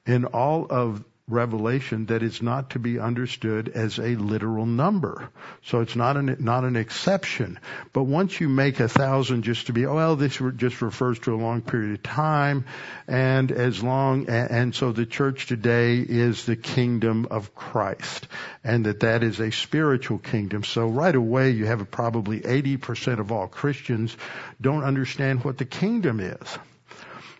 in 0.05 0.25
all 0.25 0.67
of 0.69 1.03
Revelation 1.31 2.07
that 2.07 2.23
is 2.23 2.41
not 2.41 2.71
to 2.71 2.79
be 2.79 2.99
understood 2.99 3.69
as 3.69 3.97
a 3.97 4.15
literal 4.15 4.65
number. 4.65 5.29
So 5.63 5.79
it's 5.79 5.95
not 5.95 6.17
an, 6.17 6.35
not 6.39 6.65
an 6.65 6.75
exception. 6.75 7.59
But 7.93 8.03
once 8.03 8.39
you 8.39 8.49
make 8.49 8.79
a 8.79 8.89
thousand 8.89 9.43
just 9.43 9.67
to 9.67 9.73
be, 9.73 9.85
oh, 9.85 9.95
well, 9.95 10.15
this 10.15 10.41
just 10.57 10.81
refers 10.81 11.19
to 11.19 11.33
a 11.33 11.37
long 11.37 11.61
period 11.61 11.93
of 11.93 12.03
time, 12.03 12.65
and 13.07 13.51
as 13.51 13.81
long, 13.81 14.27
and 14.27 14.75
so 14.75 14.91
the 14.91 15.05
church 15.05 15.47
today 15.47 15.99
is 15.99 16.45
the 16.45 16.55
kingdom 16.55 17.27
of 17.31 17.55
Christ, 17.55 18.27
and 18.63 18.85
that 18.85 19.01
that 19.01 19.23
is 19.23 19.39
a 19.39 19.51
spiritual 19.51 20.17
kingdom. 20.17 20.63
So 20.63 20.87
right 20.87 21.15
away 21.15 21.51
you 21.51 21.65
have 21.65 21.89
probably 21.89 22.41
80% 22.41 23.19
of 23.19 23.31
all 23.31 23.47
Christians 23.47 24.15
don't 24.59 24.83
understand 24.83 25.43
what 25.43 25.57
the 25.57 25.65
kingdom 25.65 26.19
is. 26.19 26.57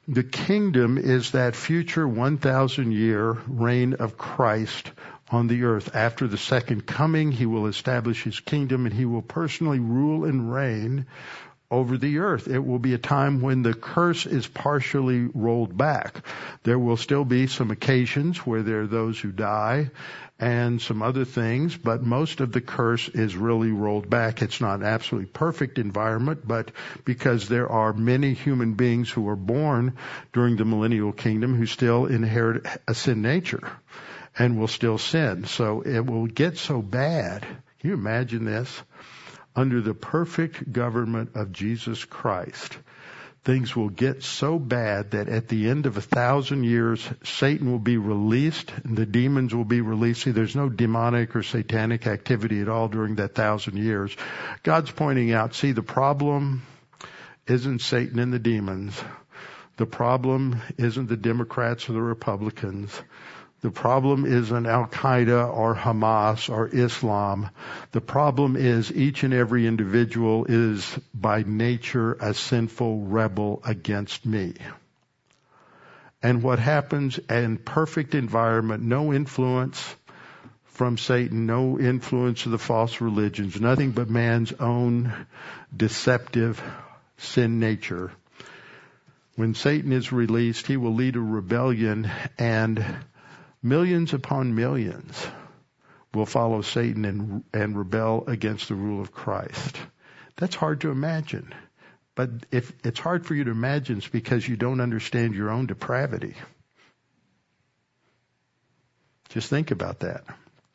The 0.08 0.24
kingdom 0.24 0.98
is 0.98 1.32
that 1.32 1.56
future 1.56 2.08
1,000 2.08 2.92
year 2.92 3.38
reign 3.48 3.94
of 3.94 4.18
Christ 4.18 4.92
on 5.30 5.48
the 5.48 5.64
earth. 5.64 5.96
After 5.96 6.28
the 6.28 6.38
second 6.38 6.88
coming, 6.88 7.32
he 7.32 7.46
will 7.46 7.68
establish 7.68 8.24
his 8.24 8.40
kingdom 8.40 8.86
and 8.86 8.96
he 8.96 9.06
will 9.06 9.22
personally 9.22 9.80
rule 9.80 10.26
and 10.26 10.52
reign 10.52 11.06
over 11.72 11.98
the 11.98 12.20
earth. 12.20 12.50
It 12.50 12.60
will 12.60 12.80
be 12.80 12.94
a 12.94 13.00
time 13.00 13.42
when 13.42 13.64
the 13.64 13.74
curse 13.74 14.26
is 14.26 14.46
partially 14.46 15.30
rolled 15.34 15.76
back. 15.76 16.24
There 16.64 16.78
will 16.78 16.98
still 16.98 17.24
be 17.24 17.48
some 17.48 17.72
occasions 17.72 18.46
where 18.46 18.62
there 18.62 18.82
are 18.82 18.88
those 18.88 19.18
who 19.18 19.32
die 19.32 19.90
and 20.38 20.82
some 20.82 21.02
other 21.02 21.24
things, 21.24 21.78
but 21.78 22.04
most 22.04 22.42
of 22.42 22.52
the 22.52 22.62
curse 22.62 23.08
is 23.10 23.38
really 23.38 23.72
rolled 23.72 24.10
back. 24.10 24.42
It's 24.42 24.60
not 24.60 24.80
an 24.80 24.86
absolutely 24.86 25.30
perfect 25.30 25.78
environment, 25.78 26.46
but 26.46 26.72
because 27.06 27.48
there 27.48 27.70
are 27.70 27.94
many 27.94 28.34
human 28.34 28.74
beings 28.74 29.10
who 29.10 29.30
are 29.30 29.36
born 29.36 29.94
during 30.34 30.58
the 30.58 30.66
millennial 30.66 31.14
kingdom 31.14 31.56
who 31.56 31.68
still 31.68 32.08
inherit 32.08 32.66
a 32.88 32.96
sin 32.96 33.22
nature 33.22 33.72
and 34.38 34.60
will 34.60 34.68
still 34.68 34.98
sin. 34.98 35.46
So 35.46 35.82
it 35.82 36.06
will 36.06 36.26
get 36.26 36.58
so 36.58 36.82
bad. 36.82 37.44
Can 37.80 37.90
you 37.90 37.94
imagine 37.94 38.44
this? 38.44 38.82
Under 39.56 39.82
the 39.82 39.94
perfect 39.94 40.72
government 40.72 41.32
of 41.36 41.52
Jesus 41.52 42.06
Christ, 42.06 42.78
things 43.44 43.76
will 43.76 43.90
get 43.90 44.24
so 44.24 44.58
bad 44.58 45.12
that 45.12 45.28
at 45.28 45.48
the 45.48 45.70
end 45.70 45.86
of 45.86 45.98
a 45.98 46.02
thousand 46.02 46.64
years, 46.64 47.08
Satan 47.24 47.72
will 47.72 47.80
be 47.80 47.98
released 47.98 48.72
and 48.84 48.96
the 48.96 49.06
demons 49.06 49.54
will 49.54 49.66
be 49.66 49.82
released. 49.82 50.22
See, 50.22 50.32
there's 50.32 50.56
no 50.56 50.70
demonic 50.70 51.36
or 51.36 51.44
satanic 51.44 52.08
activity 52.08 52.62
at 52.62 52.70
all 52.70 52.88
during 52.88 53.16
that 53.16 53.36
thousand 53.36 53.78
years. 53.78 54.16
God's 54.64 54.92
pointing 54.92 55.34
out, 55.34 55.54
see, 55.54 55.72
the 55.74 55.84
problem 55.84 56.62
isn't 57.48 57.80
Satan 57.80 58.20
and 58.20 58.32
the 58.32 58.40
demons. 58.40 59.02
The 59.78 59.86
problem 59.86 60.62
isn't 60.78 61.10
the 61.10 61.18
Democrats 61.18 61.90
or 61.90 61.94
the 61.94 62.02
Republicans. 62.02 62.92
The 63.62 63.70
problem 63.70 64.26
isn't 64.26 64.66
Al 64.66 64.88
Qaeda 64.88 65.54
or 65.54 65.76
Hamas 65.76 66.50
or 66.50 66.68
Islam. 66.68 67.50
The 67.92 68.02
problem 68.02 68.56
is 68.56 68.92
each 68.92 69.24
and 69.24 69.36
every 69.36 69.68
individual 69.68 70.46
is 70.50 71.00
by 71.14 71.44
nature 71.44 72.14
a 72.20 72.34
sinful 72.34 73.02
rebel 73.02 73.62
against 73.64 74.26
me. 74.26 74.56
And 76.24 76.42
what 76.42 76.58
happens 76.58 77.20
in 77.30 77.58
perfect 77.58 78.16
environment, 78.16 78.82
no 78.82 79.14
influence 79.14 79.96
from 80.66 80.98
Satan, 80.98 81.46
no 81.46 81.80
influence 81.80 82.46
of 82.48 82.52
the 82.52 82.58
false 82.58 83.00
religions, 83.00 83.62
nothing 83.62 83.92
but 83.92 84.10
man's 84.10 84.54
own 84.54 85.14
deceptive 85.76 86.62
sin 87.18 87.60
nature. 87.60 88.12
When 89.36 89.54
Satan 89.54 89.92
is 89.92 90.12
released, 90.12 90.66
he 90.66 90.78
will 90.78 90.96
lead 90.96 91.16
a 91.16 91.22
rebellion 91.22 92.10
and 92.40 92.84
Millions 93.64 94.14
upon 94.14 94.56
millions 94.56 95.28
will 96.14 96.26
follow 96.26 96.62
Satan 96.62 97.06
and, 97.06 97.44
and 97.54 97.78
rebel 97.78 98.26
against 98.28 98.68
the 98.68 98.76
rule 98.76 99.02
of 99.02 99.12
Christ. 99.12 99.78
That's 100.36 100.56
hard 100.56 100.82
to 100.82 100.92
imagine. 100.92 101.54
But 102.16 102.30
if 102.52 102.74
it's 102.84 103.00
hard 103.00 103.26
for 103.26 103.36
you 103.36 103.46
to 103.46 103.52
imagine, 103.52 103.98
it's 103.98 104.08
because 104.08 104.48
you 104.48 104.58
don't 104.58 104.82
understand 104.82 105.36
your 105.36 105.50
own 105.50 105.68
depravity. 105.68 106.36
Just 109.30 109.50
think 109.50 109.72
about 109.72 110.00
that. 110.00 110.24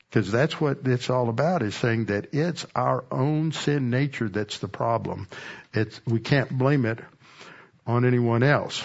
Because 0.08 0.30
that's 0.32 0.58
what 0.60 0.78
it's 0.86 1.10
all 1.10 1.28
about 1.28 1.62
is 1.62 1.74
saying 1.74 2.06
that 2.06 2.32
it's 2.32 2.64
our 2.74 3.04
own 3.10 3.52
sin 3.52 3.90
nature 3.90 4.28
that's 4.28 4.58
the 4.58 4.68
problem. 4.68 5.28
It's, 5.74 6.00
we 6.06 6.20
can't 6.20 6.48
blame 6.48 6.86
it 6.86 7.00
on 7.86 8.06
anyone 8.06 8.42
else. 8.42 8.82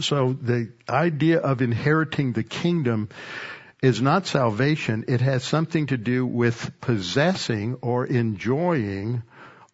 So 0.00 0.32
the 0.32 0.70
idea 0.88 1.38
of 1.38 1.60
inheriting 1.60 2.32
the 2.32 2.42
kingdom 2.42 3.08
is 3.82 4.00
not 4.00 4.26
salvation. 4.26 5.04
It 5.08 5.20
has 5.20 5.44
something 5.44 5.88
to 5.88 5.96
do 5.96 6.24
with 6.24 6.80
possessing 6.80 7.74
or 7.82 8.06
enjoying 8.06 9.22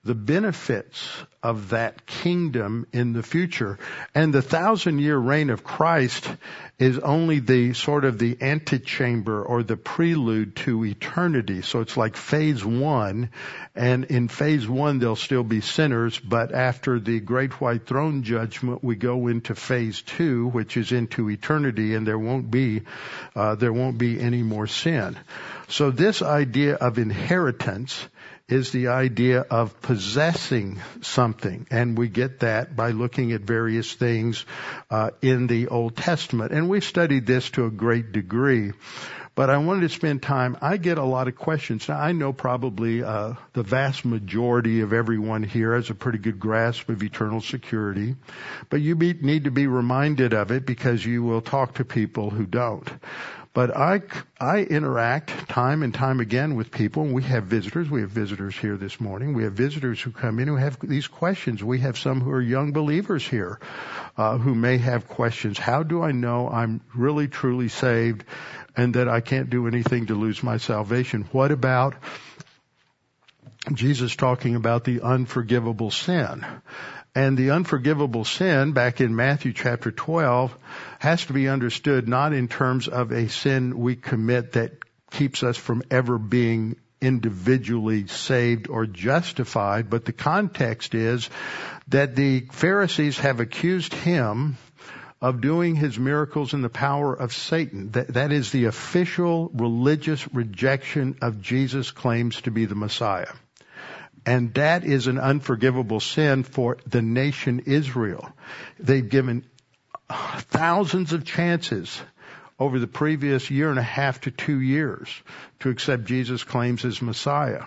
the 0.08 0.14
benefits 0.14 1.06
of 1.42 1.68
that 1.68 2.06
kingdom 2.06 2.86
in 2.94 3.12
the 3.12 3.22
future. 3.22 3.78
And 4.14 4.32
the 4.32 4.40
thousand 4.40 5.00
year 5.00 5.18
reign 5.18 5.50
of 5.50 5.62
Christ 5.62 6.26
is 6.78 6.98
only 6.98 7.40
the 7.40 7.74
sort 7.74 8.06
of 8.06 8.18
the 8.18 8.38
antechamber 8.40 9.42
or 9.42 9.62
the 9.62 9.76
prelude 9.76 10.56
to 10.56 10.82
eternity. 10.86 11.60
So 11.60 11.80
it's 11.80 11.98
like 11.98 12.16
phase 12.16 12.64
one. 12.64 13.28
And 13.76 14.06
in 14.06 14.28
phase 14.28 14.66
one, 14.66 14.98
there'll 14.98 15.14
still 15.14 15.44
be 15.44 15.60
sinners, 15.60 16.18
but 16.18 16.54
after 16.54 16.98
the 16.98 17.20
great 17.20 17.60
white 17.60 17.86
throne 17.86 18.22
judgment, 18.22 18.82
we 18.82 18.96
go 18.96 19.26
into 19.26 19.54
phase 19.54 20.00
two, 20.00 20.48
which 20.48 20.78
is 20.78 20.90
into 20.90 21.28
eternity, 21.28 21.94
and 21.94 22.06
there 22.06 22.18
won't 22.18 22.50
be, 22.50 22.80
uh, 23.36 23.56
there 23.56 23.74
won't 23.74 23.98
be 23.98 24.18
any 24.18 24.42
more 24.42 24.66
sin. 24.66 25.18
So 25.68 25.90
this 25.90 26.22
idea 26.22 26.76
of 26.76 26.96
inheritance 26.96 28.06
is 28.48 28.70
the 28.72 28.88
idea 28.88 29.40
of 29.40 29.80
possessing 29.82 30.80
something. 31.02 31.66
And 31.70 31.98
we 31.98 32.08
get 32.08 32.40
that 32.40 32.74
by 32.74 32.92
looking 32.92 33.32
at 33.32 33.42
various 33.42 33.92
things 33.92 34.44
uh, 34.90 35.10
in 35.20 35.46
the 35.46 35.68
Old 35.68 35.96
Testament. 35.96 36.52
And 36.52 36.68
we've 36.68 36.84
studied 36.84 37.26
this 37.26 37.50
to 37.50 37.66
a 37.66 37.70
great 37.70 38.12
degree. 38.12 38.72
But 39.34 39.50
I 39.50 39.58
wanted 39.58 39.82
to 39.82 39.88
spend 39.90 40.20
time. 40.20 40.56
I 40.60 40.78
get 40.78 40.98
a 40.98 41.04
lot 41.04 41.28
of 41.28 41.36
questions. 41.36 41.88
Now 41.88 42.00
I 42.00 42.10
know 42.10 42.32
probably 42.32 43.04
uh, 43.04 43.34
the 43.52 43.62
vast 43.62 44.04
majority 44.04 44.80
of 44.80 44.92
everyone 44.92 45.44
here 45.44 45.76
has 45.76 45.90
a 45.90 45.94
pretty 45.94 46.18
good 46.18 46.40
grasp 46.40 46.88
of 46.88 47.04
eternal 47.04 47.40
security, 47.40 48.16
but 48.68 48.80
you 48.80 48.96
be, 48.96 49.12
need 49.12 49.44
to 49.44 49.52
be 49.52 49.68
reminded 49.68 50.34
of 50.34 50.50
it 50.50 50.66
because 50.66 51.06
you 51.06 51.22
will 51.22 51.40
talk 51.40 51.74
to 51.74 51.84
people 51.84 52.30
who 52.30 52.46
don't. 52.46 52.90
But 53.58 53.76
I, 53.76 54.02
I 54.40 54.58
interact 54.58 55.48
time 55.48 55.82
and 55.82 55.92
time 55.92 56.20
again 56.20 56.54
with 56.54 56.70
people. 56.70 57.04
We 57.04 57.24
have 57.24 57.46
visitors. 57.46 57.90
We 57.90 58.02
have 58.02 58.10
visitors 58.10 58.54
here 58.54 58.76
this 58.76 59.00
morning. 59.00 59.34
We 59.34 59.42
have 59.42 59.54
visitors 59.54 60.00
who 60.00 60.12
come 60.12 60.38
in 60.38 60.46
who 60.46 60.54
have 60.54 60.78
these 60.80 61.08
questions. 61.08 61.64
We 61.64 61.80
have 61.80 61.98
some 61.98 62.20
who 62.20 62.30
are 62.30 62.40
young 62.40 62.70
believers 62.70 63.26
here 63.26 63.58
uh, 64.16 64.38
who 64.38 64.54
may 64.54 64.78
have 64.78 65.08
questions. 65.08 65.58
How 65.58 65.82
do 65.82 66.04
I 66.04 66.12
know 66.12 66.48
I'm 66.48 66.82
really 66.94 67.26
truly 67.26 67.66
saved 67.66 68.22
and 68.76 68.94
that 68.94 69.08
I 69.08 69.20
can't 69.20 69.50
do 69.50 69.66
anything 69.66 70.06
to 70.06 70.14
lose 70.14 70.40
my 70.40 70.58
salvation? 70.58 71.24
What 71.32 71.50
about 71.50 71.96
Jesus 73.72 74.14
talking 74.14 74.54
about 74.54 74.84
the 74.84 75.00
unforgivable 75.00 75.90
sin? 75.90 76.46
And 77.12 77.36
the 77.36 77.50
unforgivable 77.50 78.24
sin 78.24 78.70
back 78.70 79.00
in 79.00 79.16
Matthew 79.16 79.52
chapter 79.52 79.90
12 79.90 80.56
has 80.98 81.24
to 81.26 81.32
be 81.32 81.48
understood 81.48 82.08
not 82.08 82.32
in 82.32 82.48
terms 82.48 82.88
of 82.88 83.12
a 83.12 83.28
sin 83.28 83.78
we 83.78 83.96
commit 83.96 84.52
that 84.52 84.72
keeps 85.10 85.42
us 85.42 85.56
from 85.56 85.82
ever 85.90 86.18
being 86.18 86.76
individually 87.00 88.06
saved 88.08 88.68
or 88.68 88.86
justified, 88.86 89.88
but 89.88 90.04
the 90.04 90.12
context 90.12 90.94
is 90.94 91.30
that 91.88 92.16
the 92.16 92.40
Pharisees 92.52 93.18
have 93.18 93.40
accused 93.40 93.94
him 93.94 94.56
of 95.20 95.40
doing 95.40 95.74
his 95.74 95.98
miracles 95.98 96.54
in 96.54 96.62
the 96.62 96.68
power 96.68 97.12
of 97.14 97.32
Satan. 97.32 97.90
That, 97.92 98.14
that 98.14 98.32
is 98.32 98.50
the 98.50 98.66
official 98.66 99.50
religious 99.52 100.32
rejection 100.32 101.16
of 101.22 101.40
Jesus' 101.40 101.90
claims 101.90 102.40
to 102.42 102.50
be 102.50 102.66
the 102.66 102.76
Messiah. 102.76 103.32
And 104.26 104.52
that 104.54 104.84
is 104.84 105.06
an 105.06 105.18
unforgivable 105.18 106.00
sin 106.00 106.42
for 106.42 106.76
the 106.86 107.02
nation 107.02 107.62
Israel. 107.66 108.30
They've 108.78 109.08
given 109.08 109.44
thousands 110.08 111.12
of 111.12 111.24
chances 111.24 112.00
over 112.58 112.78
the 112.78 112.86
previous 112.86 113.50
year 113.50 113.70
and 113.70 113.78
a 113.78 113.82
half 113.82 114.22
to 114.22 114.30
two 114.30 114.60
years 114.60 115.08
to 115.60 115.70
accept 115.70 116.04
Jesus' 116.04 116.44
claims 116.44 116.84
as 116.84 117.00
Messiah. 117.00 117.64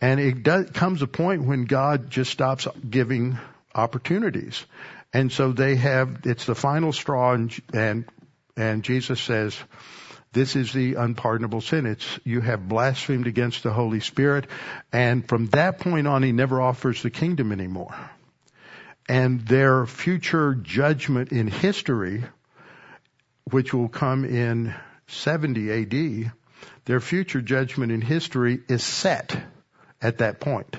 And 0.00 0.20
it 0.20 0.42
does, 0.42 0.70
comes 0.70 1.02
a 1.02 1.06
point 1.06 1.44
when 1.44 1.64
God 1.64 2.10
just 2.10 2.30
stops 2.30 2.66
giving 2.88 3.38
opportunities. 3.74 4.64
And 5.12 5.32
so 5.32 5.52
they 5.52 5.76
have, 5.76 6.20
it's 6.24 6.46
the 6.46 6.54
final 6.54 6.92
straw 6.92 7.32
and, 7.32 7.54
and, 7.72 8.04
and 8.56 8.82
Jesus 8.82 9.20
says, 9.20 9.58
this 10.32 10.54
is 10.54 10.72
the 10.72 10.94
unpardonable 10.94 11.60
sin. 11.60 11.86
It's, 11.86 12.06
you 12.24 12.40
have 12.40 12.68
blasphemed 12.68 13.26
against 13.26 13.64
the 13.64 13.72
Holy 13.72 14.00
Spirit. 14.00 14.46
And 14.92 15.28
from 15.28 15.46
that 15.48 15.80
point 15.80 16.06
on, 16.06 16.22
he 16.22 16.30
never 16.30 16.60
offers 16.60 17.02
the 17.02 17.10
kingdom 17.10 17.50
anymore. 17.50 17.94
And 19.10 19.40
their 19.40 19.86
future 19.86 20.54
judgment 20.54 21.32
in 21.32 21.48
history, 21.48 22.22
which 23.50 23.74
will 23.74 23.88
come 23.88 24.24
in 24.24 24.72
70 25.08 25.72
AD, 25.82 26.32
their 26.84 27.00
future 27.00 27.40
judgment 27.40 27.90
in 27.90 28.02
history 28.02 28.60
is 28.68 28.84
set 28.84 29.36
at 30.00 30.18
that 30.18 30.38
point 30.38 30.76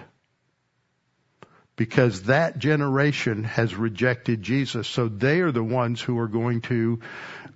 because 1.75 2.23
that 2.23 2.57
generation 2.57 3.43
has 3.43 3.75
rejected 3.75 4.41
Jesus. 4.41 4.87
So 4.87 5.09
they 5.09 5.41
are 5.41 5.51
the 5.51 5.61
ones 5.61 5.99
who 5.99 6.17
are 6.17 6.29
going 6.29 6.61
to, 6.61 7.01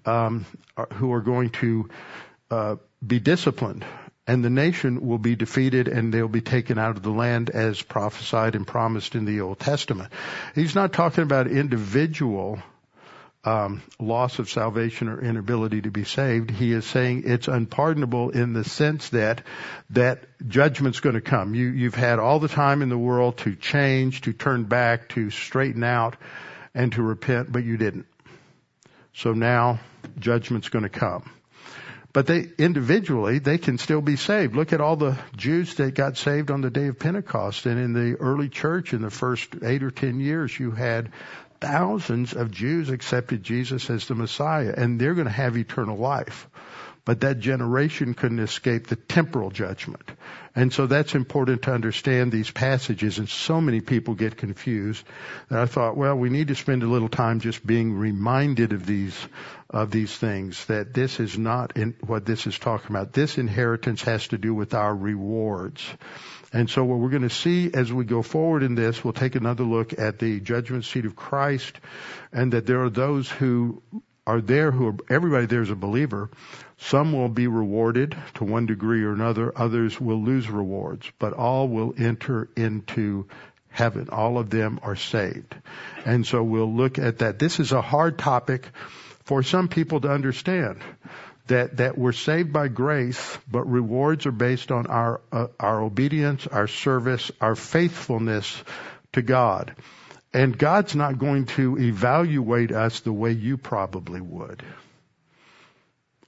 um, 0.06 0.46
who 0.96 1.14
are 1.14 1.22
going 1.22 1.52
to 1.52 1.90
uh, 2.52 2.76
be 3.06 3.22
disciplined, 3.22 3.86
and 4.28 4.44
the 4.44 4.50
nation 4.50 5.08
will 5.08 5.20
be 5.20 5.36
defeated, 5.36 5.88
and 5.88 6.14
they'll 6.14 6.28
be 6.28 6.42
taken 6.42 6.80
out 6.80 6.98
of 6.98 7.04
the 7.04 7.12
land 7.12 7.50
as 7.50 7.82
prophesied 7.82 8.56
and 8.56 8.66
promised 8.66 9.16
in 9.16 9.26
the 9.26 9.42
Old 9.42 9.60
Testament. 9.60 10.12
He's 10.56 10.76
not 10.76 10.94
talking 10.94 11.24
about 11.24 11.48
individual 11.48 12.60
um, 13.46 13.84
loss 14.00 14.40
of 14.40 14.50
salvation 14.50 15.08
or 15.08 15.22
inability 15.22 15.82
to 15.84 15.92
be 15.92 16.04
saved. 16.04 16.50
He 16.50 16.72
is 16.72 16.86
saying 16.86 17.24
it's 17.26 17.48
unpardonable 17.48 18.32
in 18.32 18.54
the 18.54 18.64
sense 18.64 19.10
that 19.10 19.44
that 19.92 20.26
judgment's 20.48 21.00
going 21.00 21.14
to 21.14 21.22
come. 21.22 21.54
You, 21.54 21.68
you've 21.68 21.94
had 21.94 22.18
all 22.18 22.40
the 22.40 22.48
time 22.48 22.82
in 22.82 22.90
the 22.90 22.98
world 22.98 23.38
to 23.40 23.56
change, 23.56 24.22
to 24.22 24.34
turn 24.34 24.64
back, 24.64 25.10
to 25.10 25.30
straighten 25.30 25.84
out, 25.84 26.16
and 26.74 26.92
to 26.94 27.04
repent, 27.04 27.52
but 27.52 27.64
you 27.64 27.78
didn't. 27.78 28.08
So 29.14 29.34
now 29.34 29.80
judgment's 30.18 30.70
going 30.70 30.84
to 30.84 30.90
come. 30.90 31.30
But 32.16 32.28
they 32.28 32.48
individually 32.58 33.40
they 33.40 33.58
can 33.58 33.78
still 33.78 34.00
be 34.00 34.16
saved. 34.16 34.56
Look 34.56 34.72
at 34.72 34.80
all 34.80 34.96
the 34.96 35.18
Jews 35.36 35.76
that 35.76 35.96
got 35.96 36.16
saved 36.16 36.50
on 36.50 36.62
the 36.62 36.70
day 36.70 36.88
of 36.88 36.98
Pentecost, 36.98 37.66
and 37.66 37.78
in 37.78 37.92
the 37.92 38.16
early 38.22 38.48
church 38.48 38.94
in 38.94 39.02
the 39.02 39.10
first 39.10 39.54
eight 39.62 39.84
or 39.84 39.92
ten 39.92 40.22
years, 40.22 40.58
you 40.58 40.72
had 40.72 41.12
thousands 41.60 42.34
of 42.34 42.52
Jews 42.52 42.90
accepted 42.90 43.44
Jesus 43.44 43.90
as 43.90 44.08
the 44.08 44.16
Messiah, 44.16 44.74
and 44.78 44.98
they're 44.98 45.14
going 45.14 45.28
to 45.28 45.34
have 45.34 45.58
eternal 45.58 45.98
life. 45.98 46.48
But 47.06 47.22
that 47.22 47.40
generation 47.40 48.16
couldn't 48.16 48.40
escape 48.40 48.88
the 48.88 48.96
temporal 48.96 49.52
judgment. 49.52 50.10
And 50.56 50.74
so 50.74 50.88
that's 50.88 51.14
important 51.14 51.62
to 51.64 51.72
understand 51.72 52.32
these 52.32 52.50
passages, 52.50 53.20
and 53.20 53.30
so 53.30 53.62
many 53.62 53.80
people 53.80 54.16
get 54.16 54.38
confused 54.38 55.06
that 55.50 55.60
I 55.60 55.66
thought, 55.68 55.96
well, 55.96 56.16
we 56.16 56.30
need 56.30 56.48
to 56.48 56.56
spend 56.56 56.82
a 56.82 56.88
little 56.88 57.10
time 57.10 57.42
just 57.42 57.66
being 57.66 57.94
reminded 57.94 58.74
of 58.74 58.88
these, 58.88 59.16
of 59.70 59.92
these 59.92 60.18
things, 60.18 60.66
that 60.66 60.96
this 60.96 61.20
is 61.20 61.38
not 61.38 61.78
in 61.78 61.96
what 62.08 62.26
this 62.26 62.48
is 62.48 62.58
talking 62.58 62.96
about. 62.96 63.14
This 63.14 63.38
inheritance 63.38 64.02
has 64.04 64.30
to 64.30 64.40
do 64.40 64.56
with 64.56 64.74
our 64.74 64.96
rewards. 64.96 65.86
And 66.54 66.70
so 66.70 66.86
what 66.86 67.00
we're 67.00 67.10
going 67.10 67.22
to 67.24 67.30
see 67.30 67.72
as 67.74 67.92
we 67.92 68.06
go 68.06 68.22
forward 68.22 68.64
in 68.64 68.76
this, 68.76 69.04
we'll 69.04 69.14
take 69.14 69.36
another 69.36 69.66
look 69.66 70.00
at 70.00 70.20
the 70.20 70.40
judgment 70.40 70.86
seat 70.86 71.06
of 71.06 71.16
Christ 71.16 71.78
and 72.32 72.54
that 72.54 72.66
there 72.66 72.82
are 72.82 72.90
those 72.90 73.30
who 73.30 73.84
are 74.28 74.42
there 74.42 74.72
who 74.72 74.88
are, 74.88 74.96
everybody 75.10 75.46
there 75.46 75.62
is 75.62 75.70
a 75.70 75.76
believer. 75.76 76.30
Some 76.78 77.14
will 77.14 77.30
be 77.30 77.48
rewarded 77.48 78.16
to 78.36 78.44
one 78.44 78.66
degree 78.66 79.04
or 79.04 79.14
another. 79.14 79.54
Others 79.56 80.00
will 80.00 80.22
lose 80.22 80.50
rewards, 80.50 81.10
but 81.20 81.34
all 81.34 81.68
will 81.68 81.94
enter 81.98 82.50
into 82.56 83.28
heaven. 83.70 84.10
All 84.12 84.38
of 84.38 84.50
them 84.50 84.80
are 84.84 84.96
saved. 84.96 85.56
And 86.06 86.26
so 86.26 86.44
we'll 86.44 86.74
look 86.74 86.98
at 86.98 87.20
that. 87.20 87.40
This 87.40 87.60
is 87.60 87.72
a 87.72 87.82
hard 87.82 88.18
topic 88.18 88.68
for 89.26 89.44
some 89.44 89.68
people 89.68 90.02
to 90.02 90.10
understand 90.10 90.80
that 91.48 91.78
that 91.78 91.98
we're 91.98 92.12
saved 92.12 92.52
by 92.52 92.68
grace, 92.68 93.38
but 93.50 93.70
rewards 93.70 94.26
are 94.26 94.32
based 94.32 94.72
on 94.72 94.88
our 94.88 95.22
uh, 95.32 95.48
our 95.60 95.82
obedience, 95.82 96.48
our 96.48 96.68
service, 96.68 97.32
our 97.40 97.56
faithfulness 97.56 98.64
to 99.14 99.22
God. 99.22 99.76
And 100.36 100.58
God's 100.58 100.94
not 100.96 101.18
going 101.18 101.46
to 101.56 101.78
evaluate 101.78 102.74
us 102.74 103.00
the 103.00 103.14
way 103.14 103.32
you 103.32 103.56
probably 103.56 104.20
would. 104.20 104.62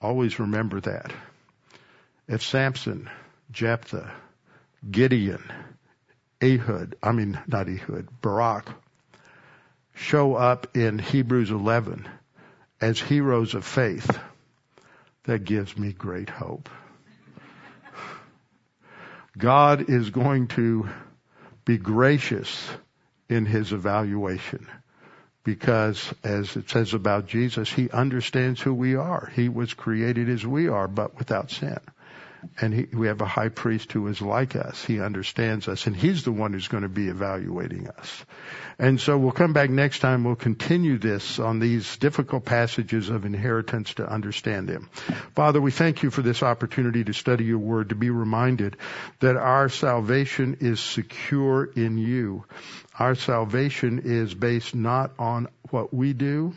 Always 0.02 0.40
remember 0.40 0.80
that. 0.80 1.12
If 2.26 2.42
Samson, 2.42 3.10
Jephthah, 3.52 4.10
Gideon, 4.90 5.44
Ehud, 6.42 6.96
I 7.04 7.12
mean 7.12 7.38
not 7.48 7.68
Ehud, 7.68 8.08
Barak, 8.22 8.70
show 9.94 10.36
up 10.36 10.78
in 10.78 11.00
Hebrews 11.00 11.52
11 11.52 12.08
as 12.80 13.02
heroes 13.02 13.56
of 13.56 13.66
faith, 13.66 14.18
that 15.26 15.44
gives 15.44 15.78
me 15.78 15.92
great 15.92 16.30
hope. 16.30 16.70
God 19.38 19.90
is 19.90 20.12
going 20.12 20.48
to 20.48 20.88
be 21.66 21.78
gracious 21.78 22.70
in 23.30 23.46
his 23.46 23.72
evaluation 23.72 24.68
because 25.44 26.14
as 26.24 26.58
it 26.58 26.70
says 26.70 26.94
about 26.94 27.28
Jesus, 27.28 27.72
he 27.72 27.90
understands 27.92 28.60
who 28.60 28.74
we 28.74 28.96
are. 28.96 29.32
He 29.34 29.48
was 29.48 29.74
created 29.74 30.28
as 30.28 30.46
we 30.46 30.68
are, 30.68 30.90
but 30.90 31.18
without 31.18 31.52
sin 31.52 31.80
and 32.60 32.74
he, 32.74 32.88
we 32.94 33.08
have 33.08 33.22
a 33.22 33.26
high 33.26 33.50
priest 33.50 33.92
who 33.92 34.08
is 34.08 34.22
like 34.22 34.56
us. 34.56 34.84
He 34.84 35.00
understands 35.00 35.68
us, 35.68 35.88
and 35.88 35.96
he's 35.96 36.24
the 36.24 36.32
one 36.32 36.54
who's 36.54 36.68
going 36.68 36.84
to 36.84 36.90
be 36.90 37.08
evaluating 37.08 37.88
us. 37.88 38.26
And 38.80 39.00
so 39.02 39.18
we'll 39.18 39.32
come 39.32 39.54
back 39.54 39.70
next 39.70 40.00
time. 40.00 40.24
We'll 40.24 40.36
continue 40.36 40.98
this 40.98 41.40
on 41.40 41.60
these 41.60 41.98
difficult 41.98 42.46
passages 42.46 43.10
of 43.10 43.26
inheritance 43.26 43.96
to 43.96 44.08
understand 44.08 44.70
them. 44.70 44.90
Father, 45.36 45.60
we 45.60 45.72
thank 45.72 46.04
you 46.04 46.12
for 46.12 46.22
this 46.22 46.44
opportunity 46.44 47.04
to 47.04 47.14
study 47.14 47.46
your 47.46 47.58
word, 47.58 47.90
to 47.90 47.96
be 47.96 48.10
reminded 48.10 48.78
that 49.20 49.36
our 49.36 49.70
salvation 49.70 50.58
is 50.62 50.80
secure 50.80 51.66
in 51.66 51.98
you. 51.98 52.46
Our 53.00 53.16
salvation 53.16 54.02
is 54.06 54.34
based 54.34 54.76
not 54.76 55.12
on 55.18 55.48
what 55.70 55.94
we 55.94 56.14
do. 56.14 56.54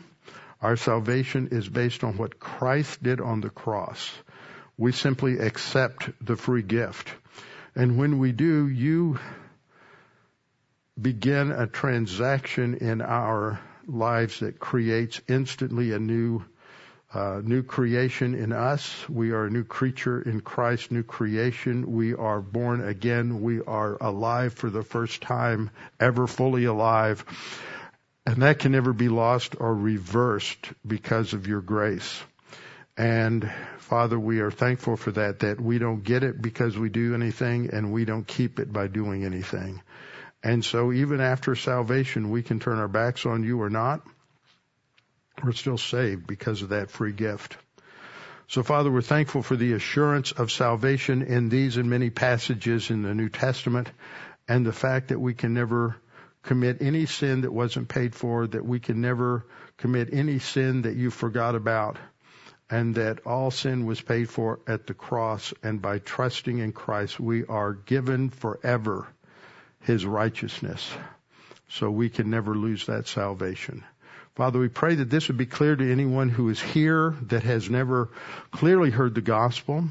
Our 0.61 0.75
salvation 0.75 1.49
is 1.51 1.67
based 1.67 2.03
on 2.03 2.17
what 2.17 2.39
Christ 2.39 3.01
did 3.01 3.19
on 3.19 3.41
the 3.41 3.49
cross. 3.49 4.11
We 4.81 4.93
simply 4.93 5.37
accept 5.37 6.09
the 6.25 6.35
free 6.35 6.63
gift. 6.63 7.07
And 7.75 7.99
when 7.99 8.17
we 8.17 8.31
do, 8.31 8.67
you 8.67 9.19
begin 10.99 11.51
a 11.51 11.67
transaction 11.67 12.73
in 12.77 12.99
our 12.99 13.59
lives 13.85 14.39
that 14.39 14.59
creates 14.59 15.21
instantly 15.27 15.93
a 15.93 15.99
new 15.99 16.43
uh, 17.13 17.41
new 17.43 17.61
creation 17.61 18.33
in 18.33 18.51
us. 18.51 19.07
We 19.07 19.33
are 19.33 19.45
a 19.45 19.51
new 19.51 19.65
creature 19.65 20.19
in 20.19 20.41
Christ, 20.41 20.89
new 20.89 21.03
creation. 21.03 21.91
We 21.91 22.15
are 22.15 22.41
born 22.41 22.81
again. 22.83 23.41
We 23.41 23.61
are 23.61 24.01
alive 24.01 24.55
for 24.55 24.71
the 24.71 24.81
first 24.81 25.21
time 25.21 25.69
ever, 25.99 26.25
fully 26.25 26.65
alive. 26.65 27.23
And 28.25 28.41
that 28.41 28.57
can 28.57 28.71
never 28.71 28.93
be 28.93 29.09
lost 29.09 29.53
or 29.59 29.75
reversed 29.75 30.71
because 30.87 31.33
of 31.33 31.45
your 31.45 31.61
grace. 31.61 32.23
And 32.97 33.51
Father, 33.79 34.19
we 34.19 34.39
are 34.41 34.51
thankful 34.51 34.97
for 34.97 35.11
that, 35.11 35.39
that 35.39 35.59
we 35.59 35.79
don't 35.79 36.03
get 36.03 36.23
it 36.23 36.41
because 36.41 36.77
we 36.77 36.89
do 36.89 37.15
anything 37.15 37.69
and 37.71 37.91
we 37.91 38.05
don't 38.05 38.27
keep 38.27 38.59
it 38.59 38.71
by 38.71 38.87
doing 38.87 39.23
anything. 39.23 39.81
And 40.43 40.63
so 40.63 40.91
even 40.91 41.21
after 41.21 41.55
salvation, 41.55 42.31
we 42.31 42.43
can 42.43 42.59
turn 42.59 42.79
our 42.79 42.87
backs 42.87 43.25
on 43.25 43.43
you 43.43 43.61
or 43.61 43.69
not 43.69 44.01
we're 45.43 45.51
still 45.53 45.77
saved 45.77 46.27
because 46.27 46.61
of 46.61 46.69
that 46.69 46.91
free 46.91 47.11
gift. 47.11 47.57
So 48.47 48.63
Father, 48.63 48.91
we're 48.91 49.01
thankful 49.01 49.43
for 49.43 49.55
the 49.55 49.73
assurance 49.73 50.31
of 50.31 50.51
salvation 50.51 51.21
in 51.21 51.49
these 51.49 51.77
and 51.77 51.89
many 51.89 52.09
passages 52.09 52.89
in 52.89 53.01
the 53.01 53.15
New 53.15 53.29
Testament 53.29 53.89
and 54.47 54.65
the 54.65 54.73
fact 54.73 55.09
that 55.09 55.19
we 55.19 55.33
can 55.33 55.53
never 55.53 55.95
commit 56.43 56.81
any 56.81 57.05
sin 57.05 57.41
that 57.41 57.53
wasn't 57.53 57.87
paid 57.87 58.13
for, 58.13 58.47
that 58.47 58.65
we 58.65 58.79
can 58.79 58.99
never 58.99 59.45
commit 59.77 60.09
any 60.11 60.39
sin 60.39 60.81
that 60.81 60.95
you 60.95 61.11
forgot 61.11 61.55
about, 61.55 61.97
and 62.71 62.95
that 62.95 63.19
all 63.25 63.51
sin 63.51 63.85
was 63.85 63.99
paid 63.99 64.29
for 64.29 64.61
at 64.65 64.87
the 64.87 64.93
cross, 64.93 65.53
and 65.61 65.81
by 65.81 65.99
trusting 65.99 66.59
in 66.59 66.71
Christ, 66.71 67.19
we 67.19 67.45
are 67.45 67.73
given 67.73 68.29
forever 68.29 69.07
his 69.81 70.05
righteousness. 70.05 70.89
So 71.67 71.91
we 71.91 72.09
can 72.09 72.29
never 72.29 72.55
lose 72.55 72.85
that 72.85 73.07
salvation. 73.07 73.83
Father, 74.35 74.59
we 74.59 74.69
pray 74.69 74.95
that 74.95 75.09
this 75.09 75.27
would 75.27 75.37
be 75.37 75.45
clear 75.45 75.75
to 75.75 75.91
anyone 75.91 76.29
who 76.29 76.47
is 76.47 76.61
here 76.61 77.13
that 77.23 77.43
has 77.43 77.69
never 77.69 78.09
clearly 78.51 78.89
heard 78.89 79.15
the 79.15 79.21
gospel, 79.21 79.83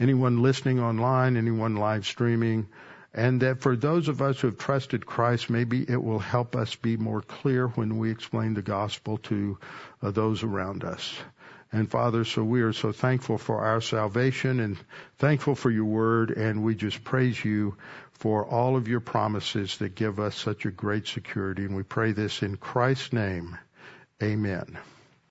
anyone 0.00 0.42
listening 0.42 0.80
online, 0.80 1.36
anyone 1.36 1.76
live 1.76 2.06
streaming, 2.06 2.66
and 3.14 3.42
that 3.42 3.60
for 3.60 3.76
those 3.76 4.08
of 4.08 4.20
us 4.20 4.40
who 4.40 4.48
have 4.48 4.58
trusted 4.58 5.06
Christ, 5.06 5.48
maybe 5.48 5.84
it 5.88 6.02
will 6.02 6.18
help 6.18 6.56
us 6.56 6.74
be 6.74 6.96
more 6.96 7.22
clear 7.22 7.68
when 7.68 7.98
we 7.98 8.10
explain 8.10 8.54
the 8.54 8.62
gospel 8.62 9.18
to 9.18 9.58
uh, 10.02 10.10
those 10.10 10.42
around 10.42 10.82
us. 10.82 11.14
And 11.72 11.90
Father, 11.90 12.24
so 12.24 12.44
we 12.44 12.62
are 12.62 12.72
so 12.72 12.92
thankful 12.92 13.38
for 13.38 13.60
our 13.60 13.80
salvation 13.80 14.60
and 14.60 14.78
thankful 15.18 15.54
for 15.54 15.70
your 15.70 15.84
word, 15.84 16.30
and 16.30 16.62
we 16.62 16.74
just 16.74 17.02
praise 17.04 17.44
you 17.44 17.76
for 18.12 18.46
all 18.46 18.76
of 18.76 18.88
your 18.88 19.00
promises 19.00 19.76
that 19.78 19.94
give 19.94 20.18
us 20.20 20.36
such 20.36 20.64
a 20.64 20.70
great 20.70 21.06
security. 21.06 21.64
And 21.64 21.76
we 21.76 21.82
pray 21.82 22.12
this 22.12 22.42
in 22.42 22.56
Christ's 22.56 23.12
name. 23.12 23.58
Amen 24.22 24.78